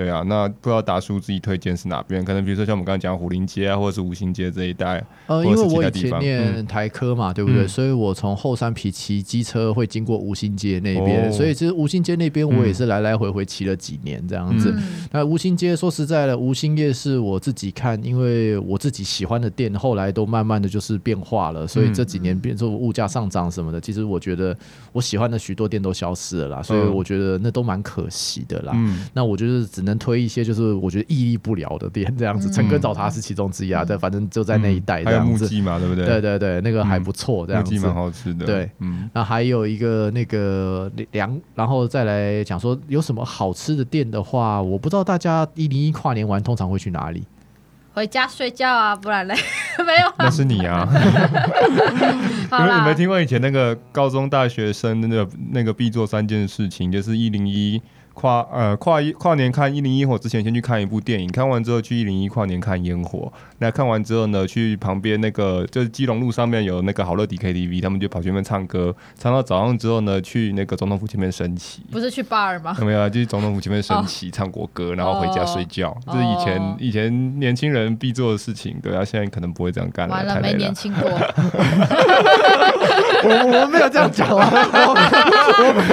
[0.00, 2.24] 对啊，那不知道达叔自己推荐是哪边？
[2.24, 5.04] 可能比如说像我们刚刚讲虎林街啊，或者是五星街这一带。
[5.26, 7.68] 呃，因为我以前念台科嘛，嗯、对不对？
[7.68, 14.72] 所以我从后山皮骑机车会经过五星街那边，哦、所以其实五星街那边我也是来来回回骑了几年这样子。
[14.74, 14.82] 嗯、
[15.12, 24.56] 那五星街说实在的，五星夜市我自己看，因为我自己喜欢的店后来都慢慢的就是变化了，所以这几年变成物价上涨什么的，其实我觉得
[24.92, 28.72] 我喜欢的许多店都消失了啦，所以我觉得那都蛮可惜的啦。
[28.74, 32.50] 嗯、那我觉得只能推一些，就是我觉得屹立不了的店，这样子。
[32.50, 35.26] 陈根早茶是其中之一啊，但反正就在那一带这样子。
[35.26, 36.04] 还有木屐嘛，对不对？
[36.04, 37.74] 对对对，那个还不错，这样子。
[37.74, 38.44] 木屐蛮好吃的。
[38.46, 39.08] 对，嗯。
[39.12, 47.22] 那还有一个那个凉，然后再来讲说有什么好吃的店的话，我不知道大家一零一跨年完通常会去哪里？
[47.92, 49.34] 回家睡觉啊，不然嘞，
[49.84, 50.12] 没有。
[50.16, 50.86] 那是你啊。
[52.52, 57.82] 你们你没听过以前那个高中大学生那个那个必做三件事情，就是一零一。
[58.20, 63.32] 跨呃跨一跨年看一零一火之前，先去看一部电影，看完之后去一零一跨年看烟火。
[63.58, 71.82] 那看完之后呢，去旁边那个就是基隆路上面有那个好乐迪 KTV，他们就跑去那边唱歌，唱到早上之后呢，去那个总统府前面升旗。
[71.90, 72.76] 不是去 bar 吗？
[72.82, 75.96] 没有啊，就是总统府前面升旗，哦、唱国歌，然后回家睡觉。
[76.04, 78.78] 这、哦、是以前以前年轻人必做的事情。
[78.82, 80.14] 对啊，现在可能不会这样干了。
[80.14, 81.08] 完了，没年轻过。
[83.22, 84.94] 我我没有这样讲啊，我
[85.74, 85.88] 没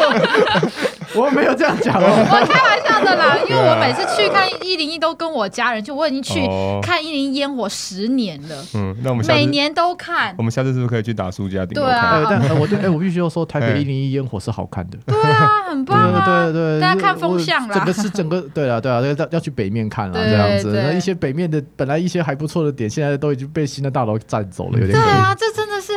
[0.72, 0.87] 有。
[1.18, 6.48] 我没有这样讲哦， 我开玩笑的啦， 因为我每次去看一零一都跟我家人，就我已经去
[6.82, 8.64] 看一零一烟火十年了。
[8.76, 10.34] 嗯，那我们每年都看。
[10.38, 11.66] 我们下次是不是可以去打输家？
[11.66, 14.98] 对啊，但 我哎，我必须要说，台北一零一烟火是好看的。
[15.06, 16.24] 对啊，很棒啊！
[16.26, 17.74] 对对对，大家看风向啦。
[17.76, 20.72] 整个是整个，对啊对啊，要要去北面看了这样子。
[20.74, 24.92] 那一些北面的本来一些还不错的点，现在都已经被新的大楼占走了，有点。
[24.92, 25.94] 对啊，这真的是。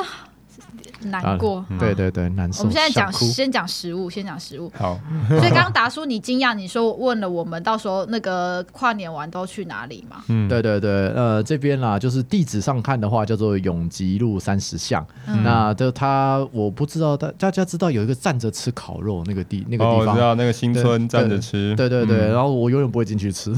[1.02, 2.60] 难过，啊、对对对，难受。
[2.60, 4.70] 我们现在讲先讲食物，先讲食物。
[4.76, 4.98] 好，
[5.28, 10.22] 所以刚刚达叔，你惊讶，你说问了我们，到时候那个跨年完都去哪里嘛？
[10.28, 15.06] 嗯，对对对，呃，这边啦，就是地址上看的话，叫做永吉路三十巷。
[15.26, 21.74] 嗯、那就他，我不知道大大家知道有一个站着吃烤肉那个地那个地方，我、知道那个新村站着吃。
[21.76, 23.50] 对对对，然后我永远不会进去吃，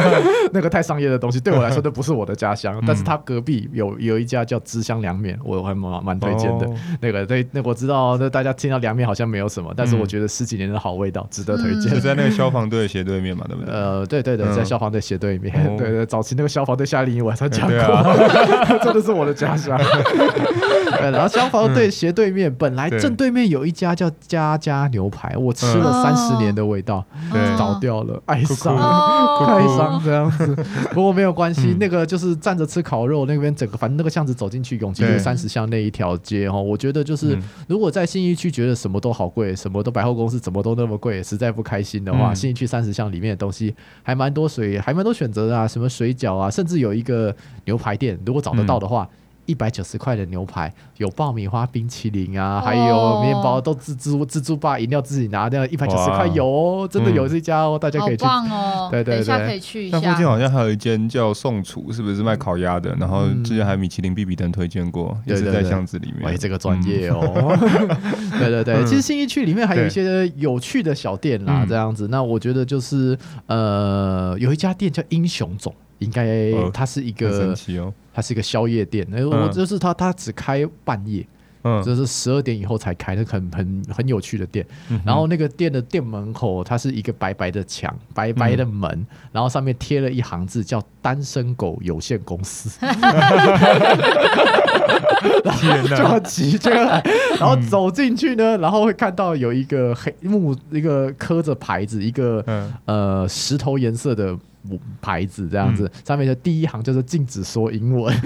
[0.52, 2.76] 那个太商业的东西，对我来说都不是我的家乡。
[2.80, 6.68] 嗯、但是他隔壁有有一家叫知香凉面，我还蛮蛮推荐的。
[6.92, 11.92] 哦 那个对，那我知道，那大家听到凉面好像没有什么，但是我觉得十几年的好味道，值得推荐。
[11.94, 13.72] 就在那个消防队斜对面嘛，对不对？
[13.72, 15.52] 呃，对对对，在消防队斜对面。
[15.78, 17.78] 对对，早期那个消防队夏令营晚上讲过，
[18.82, 19.78] 真的是我的家乡。
[19.78, 27.04] 对，然后消防队斜对面，本来正对面有一家叫家家牛排，我吃了三十年的味道，
[27.56, 30.56] 倒掉了，哀伤，哀伤这样子。
[30.92, 36.79] 不过没有关系，那个就是站着吃烤肉那边，整个反正那个巷子走进去，永吉路三十巷那一条街哈，我。
[36.80, 43.72] 觉得就是，如果在信义区觉得什么都好贵，什么都百货公司怎么都那么贵，实在不开心的话，信义区三十巷里面的东西
[44.02, 49.08] 还蛮多水，还蛮多选择的啊，什么水饺啊，甚至有一个牛排店，如果找得到的话。
[49.50, 58.22] 一百九十块的牛排，有爆米花、冰淇淋啊，还有面包都自助自助吧，饮料自己拿，这样一百九十块有哦，真的有这家哦，大家可以去。
[58.22, 58.88] 棒哦！
[58.92, 59.98] 对对对，可以去一下。
[59.98, 62.94] 那附近好像还有一间叫宋厨，是不是卖烤鸭的？
[63.00, 66.30] 然后之前还米其林必比登推荐过，也是在巷子里面。
[66.30, 67.56] 哎，这个专业哦。
[68.38, 72.06] 对对对，其实信义区里面还有一些有趣的小店啦，这样子。
[72.08, 75.74] 那我觉得就是呃，有一家店叫英雄总。
[76.00, 79.06] 应该它是一个，哦、它是一个宵夜店。
[79.08, 81.24] 那我就是它，它只开半夜，
[81.62, 84.66] 嗯，就是十二点以后才开，那很很很有趣的店。
[84.88, 92.70] 嗯、然后那个店的店门口，它是一个白白的墙，白白的门，嗯、然后上面贴了一行字，叫“单身狗有限公司”。
[95.86, 97.02] 就要急，就来，
[97.38, 104.34] 然后走进去呢，然后会看到有一个黑木，一个刻着牌子，一个、嗯、呃石头颜色的。
[105.00, 108.14] 牌子这样子，嗯、上面的第一行就是禁止说英文，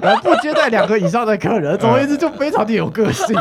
[0.00, 3.36] 然后不接待两个以上的客人，总而言之就非常的有个性。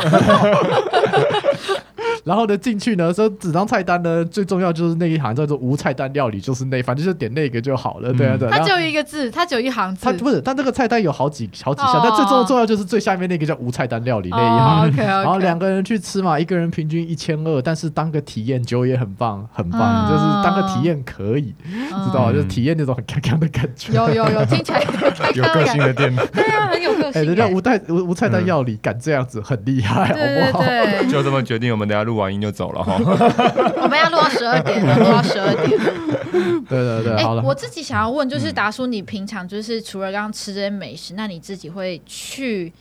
[2.25, 8.49] 然后呢，进去呢，说纸张菜单呢，最重要就是那一行叫做无菜单料理，就是那，反正就是点那个就好了，对啊对。
[8.49, 10.03] 它只有一个字，它只有一行字。
[10.03, 15.05] 它不是，但这个菜单有好几好几项，但最重要重要就是最下面那个叫无菜单料理那一行。
[15.05, 23.93] 然后两个人去吃嘛，一个人平均一千二，但是当个体验酒也很棒，很棒，就是当个体验可以，知道吧就是体验那种很康康的感觉。
[23.93, 24.81] 有有有，听起来
[25.35, 27.21] 有个性的店，对啊，很有个性。
[27.21, 30.07] 哎，人家无菜无无菜单料理敢这样子，很厉害，
[30.51, 30.63] 好不好？
[31.07, 32.14] 就这么决定，我们等下录。
[32.15, 32.95] 录完音就走了哈，
[33.83, 35.77] 我们要录到十二点，录到十二点。
[36.65, 37.43] 对对对，好了。
[37.43, 42.71] 我自己想要问，就是达叔，你平常就是除了刚刚吃这些美食，那你自己会去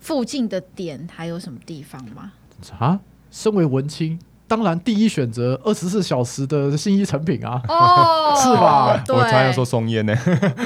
[0.00, 2.32] 附近的点还有什么地方吗？
[2.80, 2.98] 啊，
[3.30, 4.18] 身为文青。
[4.50, 7.62] 当然，第一选择二十四小时的新一成品啊，
[8.34, 9.00] 是吧？
[9.10, 10.12] 我才要说松烟呢，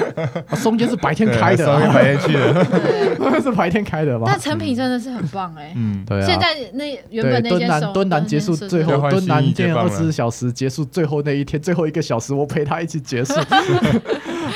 [0.57, 2.65] 松烟是白天开的，白天去的，
[3.39, 4.25] 是白天开的吧？
[4.25, 6.25] 但成品真的是很棒哎，嗯，对啊。
[6.25, 13.35] 现在那原本那间敦南敦南结束最后敦南店二十四小时结束最后那一天最后一个小时，我陪他一起结束。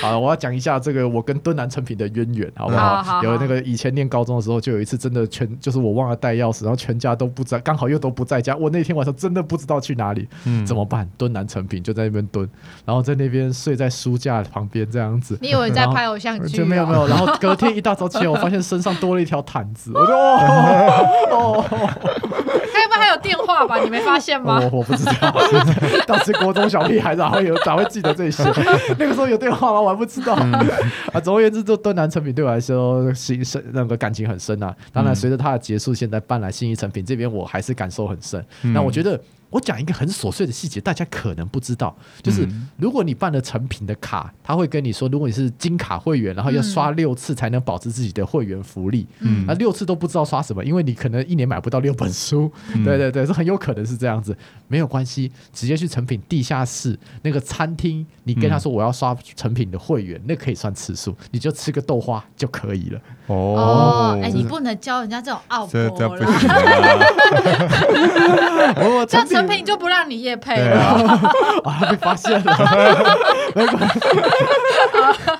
[0.02, 3.22] 好了，我要讲一下这个我跟敦南成品的渊源，好不好？
[3.24, 9.14] 有那个以前念高中的时候，就有一次真的全就是我忘了带钥匙，然后全家都不在，刚好又都不在家，我那天晚上。
[9.20, 11.08] 真的不知道去哪里，嗯，怎么办？
[11.18, 12.50] 蹲南成品就在那边蹲，
[12.86, 15.38] 然后在那边睡在书架旁边这样子。
[15.42, 16.64] 你以为在拍偶像剧？
[16.64, 20.14] 没有没有， 然后隔天一大早起来，我发现身上多了一条毯子，我就
[21.36, 21.66] 哦。
[22.80, 23.78] 该不会还有电话吧？
[23.84, 24.58] 你没发现吗？
[24.72, 25.36] 我我不知道，
[26.08, 28.42] 当时国中小屁孩然后有咋会记得这些？
[28.98, 29.82] 那个时候有电话吗？
[29.82, 30.34] 我还不知道。
[31.12, 34.74] 啊，总而言之，就敦南成品对我来说心深那个感情很深啊。
[34.94, 38.44] 当然，随着它的结束，现在搬来新一成品这边，我还是感受很深。
[38.62, 39.09] 那我觉得。
[39.18, 42.48] 得我讲一个很琐碎的细节，大家可能不知道，就是
[42.78, 52.52] 如果你办了成品的卡，他会跟你说，如果你是金卡会员，然后要刷六次才能保持自己的会员福利，嗯，那六次都不知道刷什么，因为你可能一年买不到六本书，
[52.86, 54.38] 对对对，是很有可能是这样子，
[54.68, 63.02] 没有关系，直接去成品地下室那个餐厅，你跟他说我要刷成品的会员，那可以算次数，你就吃个豆花就可以了。
[63.26, 65.90] 哦，哎，你不能教人家这种奥步了，
[68.78, 69.28] 我这样。
[69.40, 70.78] 诚品就不让你夜配了，
[71.66, 73.18] 啊，被发现了，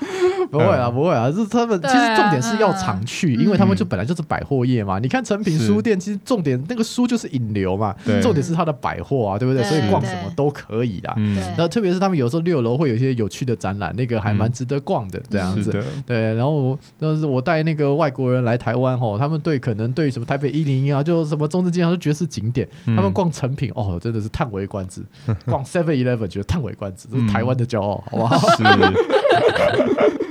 [0.52, 4.98] 不会啊，不会啊，是他们其实重点是要常去，因为他们就本来就是百货业嘛。
[4.98, 9.62] 你看诚品书店，其实重点那个书就是引流嘛，重点是它的百货啊，对不对？
[9.62, 11.14] 所以逛什么都可以啦。
[11.56, 15.70] 然后特别是他们有时候六楼会有一些有趣的展览，那个还蛮值得逛的这样子。
[16.04, 23.98] 对，然后但是我带那个外国人来台湾吼，他们对可能对什么台北一零一啊，就什么中正纪念堂都觉得是景点，他们逛成品哦。
[24.00, 25.02] 真的是叹为观止，
[25.44, 28.40] 逛 Seven Eleven 觉得叹为观止，这是台湾的骄傲，好不好？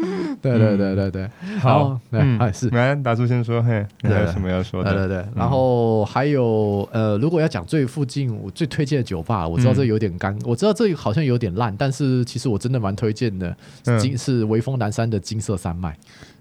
[0.09, 1.29] 是，对对对对对，
[1.59, 1.99] 好，
[2.39, 4.91] 哎是，来达叔先说，嘿，还有什么要说的？
[4.93, 13.55] 对对对，然后还有呃，如果要讲最附近我最推荐的酒吧，我知道这有点干，我知道这好像有点烂，但是其实我真的蛮推荐的，
[13.99, 15.95] 金是微风南山的金色山脉。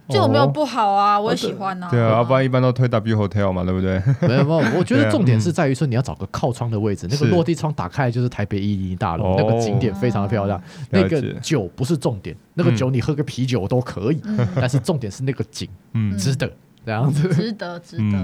[0.08, 1.18] 这有没有不好啊？
[1.20, 1.88] 我也喜欢啊。
[1.90, 4.02] 对啊，要不然一般都推 W Hotel 嘛，对不对？
[4.26, 10.60] 没有没有，我觉得重点是在于说你要找个靠窗的位置，那个落地窗打开就是台北一零一大楼，那个景点非常的漂亮。
[10.90, 14.20] 那个酒不是重点，那个酒你喝个啤酒都可以，
[14.54, 16.50] 但是重点是那个景，嗯，值得
[16.88, 18.18] 这样子，值得值得。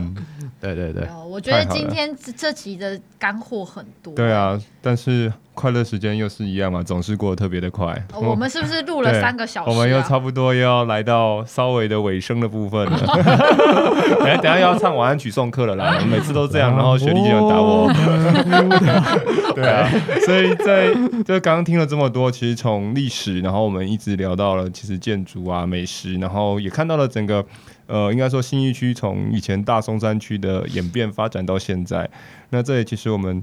[0.58, 4.14] 对对对，我觉得今天这期的干货很多。
[4.14, 7.94] 对啊，但是快乐时间又是一样嘛，总是过得特别的快。
[8.14, 9.70] 我们是不是录了三个小时、啊？
[9.70, 12.96] 我们又差不多又要来到稍微的尾声的部分了。
[14.24, 15.98] 等下等下要唱晚安曲送客了啦！
[16.00, 17.92] 我每次都这样，然后雪莉就要打我。
[19.54, 19.86] 对啊，
[20.24, 27.44] 所以在就刚刚听了这么多，其实从历史，然后我们一直聊到了其实建筑啊、美食，然后也看到了整个
[27.86, 32.08] 呃，应该说新一区从以前大松山区的演变发展到现在。
[32.50, 33.42] 那这里其实我们。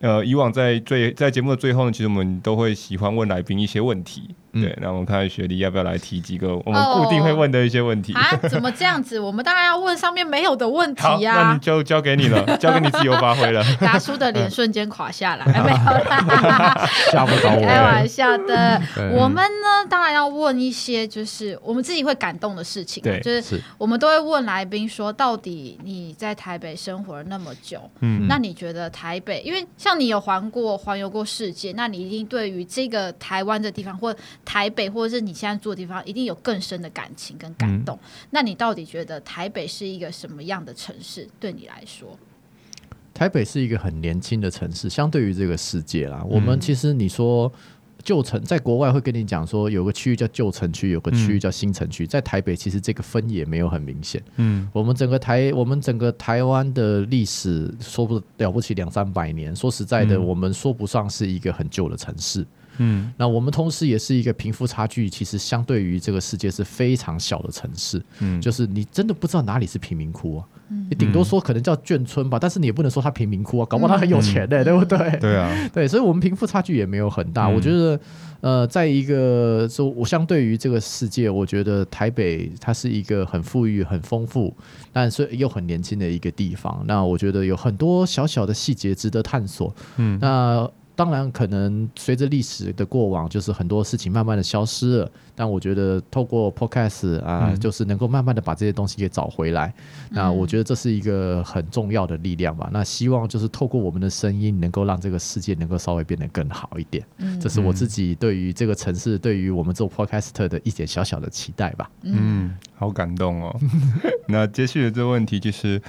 [0.00, 4.34] 呃，以往在最在节目的最后呢，其实我们都会喜欢问来宾一些问题。
[4.52, 8.36] 对，那我们看看雪莉要不要来提几个我们固定会问的一些问题、哦、 啊？
[8.48, 9.18] 怎么这样子？
[9.18, 11.42] 我们当然要问上面没有的问题呀、啊。
[11.42, 13.64] 那你就交给你了， 交给你自由发挥了。
[13.80, 17.60] 达叔的脸瞬间垮下来，哎没有啦，吓不到我。
[17.62, 18.80] 开玩笑的。
[19.16, 23.02] 我们呢，当然要问一些就是我们自己会感动的事情。
[23.02, 29.40] 对，就是我们都会问来宾说，到底你在台北生活了那么久，嗯，那你觉得台北？
[29.40, 34.14] 因为像你有环过环游过世界，那你一定对于这个台湾的地方或。
[34.44, 37.98] 台北，或者是你现在住的地方，一定有更深的感情跟感动。
[38.02, 41.28] 嗯、那你到底觉得台北是一个什么样的城市？
[41.40, 42.16] 对你来说，
[43.12, 46.20] 台北是一个很年轻的城市，相对于这个世界啦。
[46.22, 47.52] 嗯、我们其实你说
[48.04, 52.04] 旧城，在国外会跟你讲说，有个区域叫旧城区，有个区域叫新城区。
[52.04, 54.22] 嗯、在台北，其实这个分野没有很明显。
[54.36, 59.56] 嗯，我们整个台，我们整个台湾的历史说不了不起两三百年。
[59.56, 62.46] 说实在的，嗯、我们说不上是一个很旧的城市。
[62.78, 68.02] 嗯，那我们同时也是一个贫富差距其实相对于这个世界是非常小的城市。
[68.20, 74.98] 嗯，就是你真的不知道哪里是贫民窟啊，嗯、你顶多说可能叫眷村吧，但是你也不能说它贫民窟啊，搞不好它很有钱的、欸，嗯、对不对？
[75.20, 77.46] 对啊， 对，所以我们贫富差距也没有很大。
[77.46, 78.00] 嗯、我觉得，
[78.40, 84.54] 呃，在一个说，我相对于这个世界，我觉得台北它是一个很富裕、很丰富，
[84.92, 86.82] 但是又很年轻的一个地方。
[86.86, 89.74] 那我觉得有很多小小的细节值得探索。
[89.96, 90.70] 嗯，那。
[90.96, 95.10] 当然，可能随着历史的过往，就是很多事情慢慢的消失了。
[95.34, 99.74] 但我觉得透过 Podcast 啊，嗯、就是能够慢慢的把这些东西给找回来。
[100.10, 102.70] 嗯、那我觉得这是一个很重要的力量吧。
[102.72, 107.04] 那希望就是透过我们的声音，能够让这个世界能够稍微变得更好一点。
[107.16, 111.90] 嗯，这是我自己对于这个城市，对于我们做 Podcast 的一点小小的期待吧。
[112.02, 113.60] 嗯，好感动哦。
[114.28, 115.82] 那接续的这个问题就是。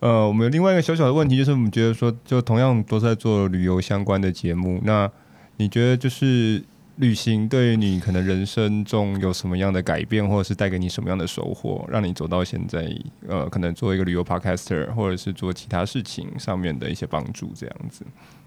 [0.00, 5.10] 呃，我们有另外一个小小的问题，就是我们觉得说，就同样都在做旅游相关的节目，那
[5.56, 6.62] 你觉得就是
[6.96, 12.86] 旅行对于你可能人生中有什么样的改变，或者是带给你什么样的收获，让你走到现在，
[13.26, 18.04] 呃，可能做一个旅游 podcaster，或者是做其他事情上面的一些帮助，这样子。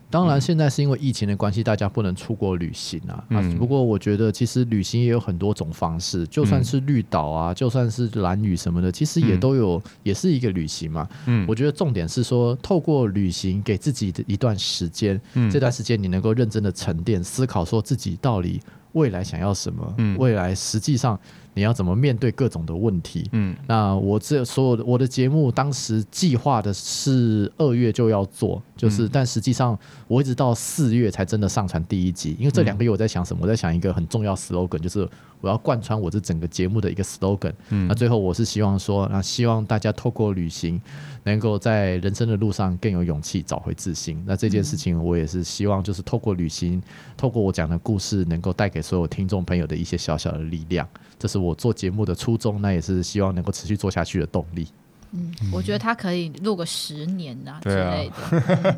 [0.10, 3.24] 当然，现在是因为疫情的关系，大家不能出国旅行啊。
[3.30, 11.08] 嗯、啊，不过我觉得其实旅行也有很多种方式，就算是绿岛啊，嗯、就算是蓝屿什么的，其实也都有，嗯、也是一个旅行嘛。
[11.26, 18.62] 嗯，我觉得重点是说，透过旅行给自己的一段时间，嗯、这段时间你能够认真的沉淀思考，说自己到底
[18.94, 21.20] 未来想要什么，嗯、未来实际上。
[21.58, 23.28] 你要怎么面对各种的问题？
[23.32, 29.78] 嗯，那我这所有的我的节目当时计划的是二月就要做，就是，嗯、但实际上
[30.08, 33.40] 我一直到四月才真的上传第一集，因为这两个月我在想什么？
[33.42, 35.10] 我在想一个很重要 slogan，就是
[35.42, 37.54] 我要贯穿我这整个节目的一个 slogan。
[37.70, 40.80] 嗯，那最后我是希望说，那希望大家透过旅行，
[41.24, 44.24] 能够在人生的路上更有勇气，找回自信。
[44.28, 46.80] 那这件事情我也是希望，就是透过旅行，
[47.18, 50.88] 透过我讲的故事，能够带给所有听众朋友的一些小小的力量。
[51.20, 54.68] 这是我做节目的初衷，那也是希望能够持续做下去的动力。
[55.14, 58.76] 嗯，我觉得他可以录个十年呐、啊、之类的，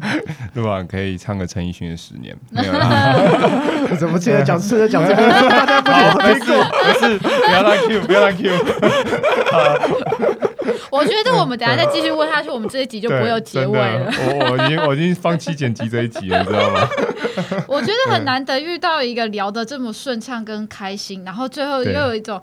[0.53, 2.38] 录完可以唱个陈奕迅的十年。
[3.99, 5.28] 怎么现在讲现在讲这个？
[5.49, 5.91] 大家不
[6.22, 6.52] 听没事
[6.86, 8.52] 没事，不要让 Q，不要让 Q。
[10.91, 14.11] 我觉得我们等下再继续问下去，我们这一集就不会有结尾了。
[14.18, 16.88] 我我已经我已经放弃剪辑这一集了，你知道吗？
[17.68, 22.41] 我觉得很难得遇到一个聊得这么顺畅跟开心，然后最后又有一种。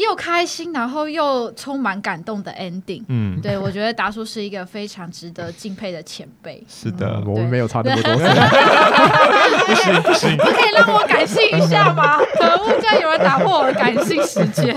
[0.00, 3.04] 又开心，然后又充满感动的 ending。
[3.08, 6.62] 嗯，对，我觉得达叔是一个非常值得敬佩的前辈。
[6.68, 8.12] 是的，嗯、我们没有差那么多。
[9.66, 12.18] 不行不行，可以让我感性一下吗？
[12.38, 14.74] 可恶，竟然有人打破我的感性时间。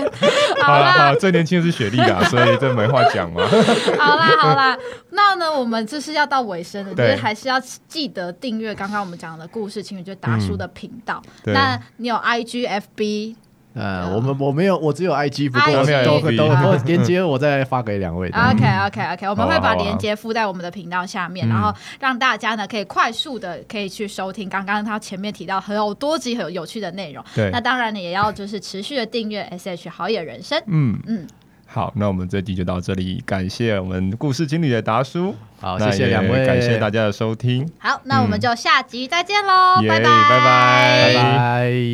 [0.60, 3.42] 好啦，好啦，最年轻的是雪莉啊，所以这没话讲嘛。
[3.98, 4.76] 好啦好啦，
[5.10, 11.22] 那呢，我们就是要到尾声了，对就是还是要记得订阅刚刚我们讲的故事情侣，就达叔的频道。
[11.44, 13.36] 嗯、那你有 IGFB？
[13.74, 18.28] 呃，我们我没有，我只有 IG，不过都都都连接我再发给两位。
[18.28, 27.24] OK OK OK，我们会把连接附在我们的频道下面，然后让大家呢可以快速的可以去收听刚刚他前面提到很有多集很有趣的内容。
[27.34, 30.62] 对，那当然你也要就是持续的订阅 SH 好野人生。
[30.66, 31.26] 嗯嗯。
[31.66, 35.34] 好，那我们这集就到这里，感谢我们故事经理的达叔。
[35.60, 37.68] 好，谢谢两位，感谢大家的收听。
[37.78, 41.84] 好，那我们就下集再见喽，拜，拜拜，拜拜。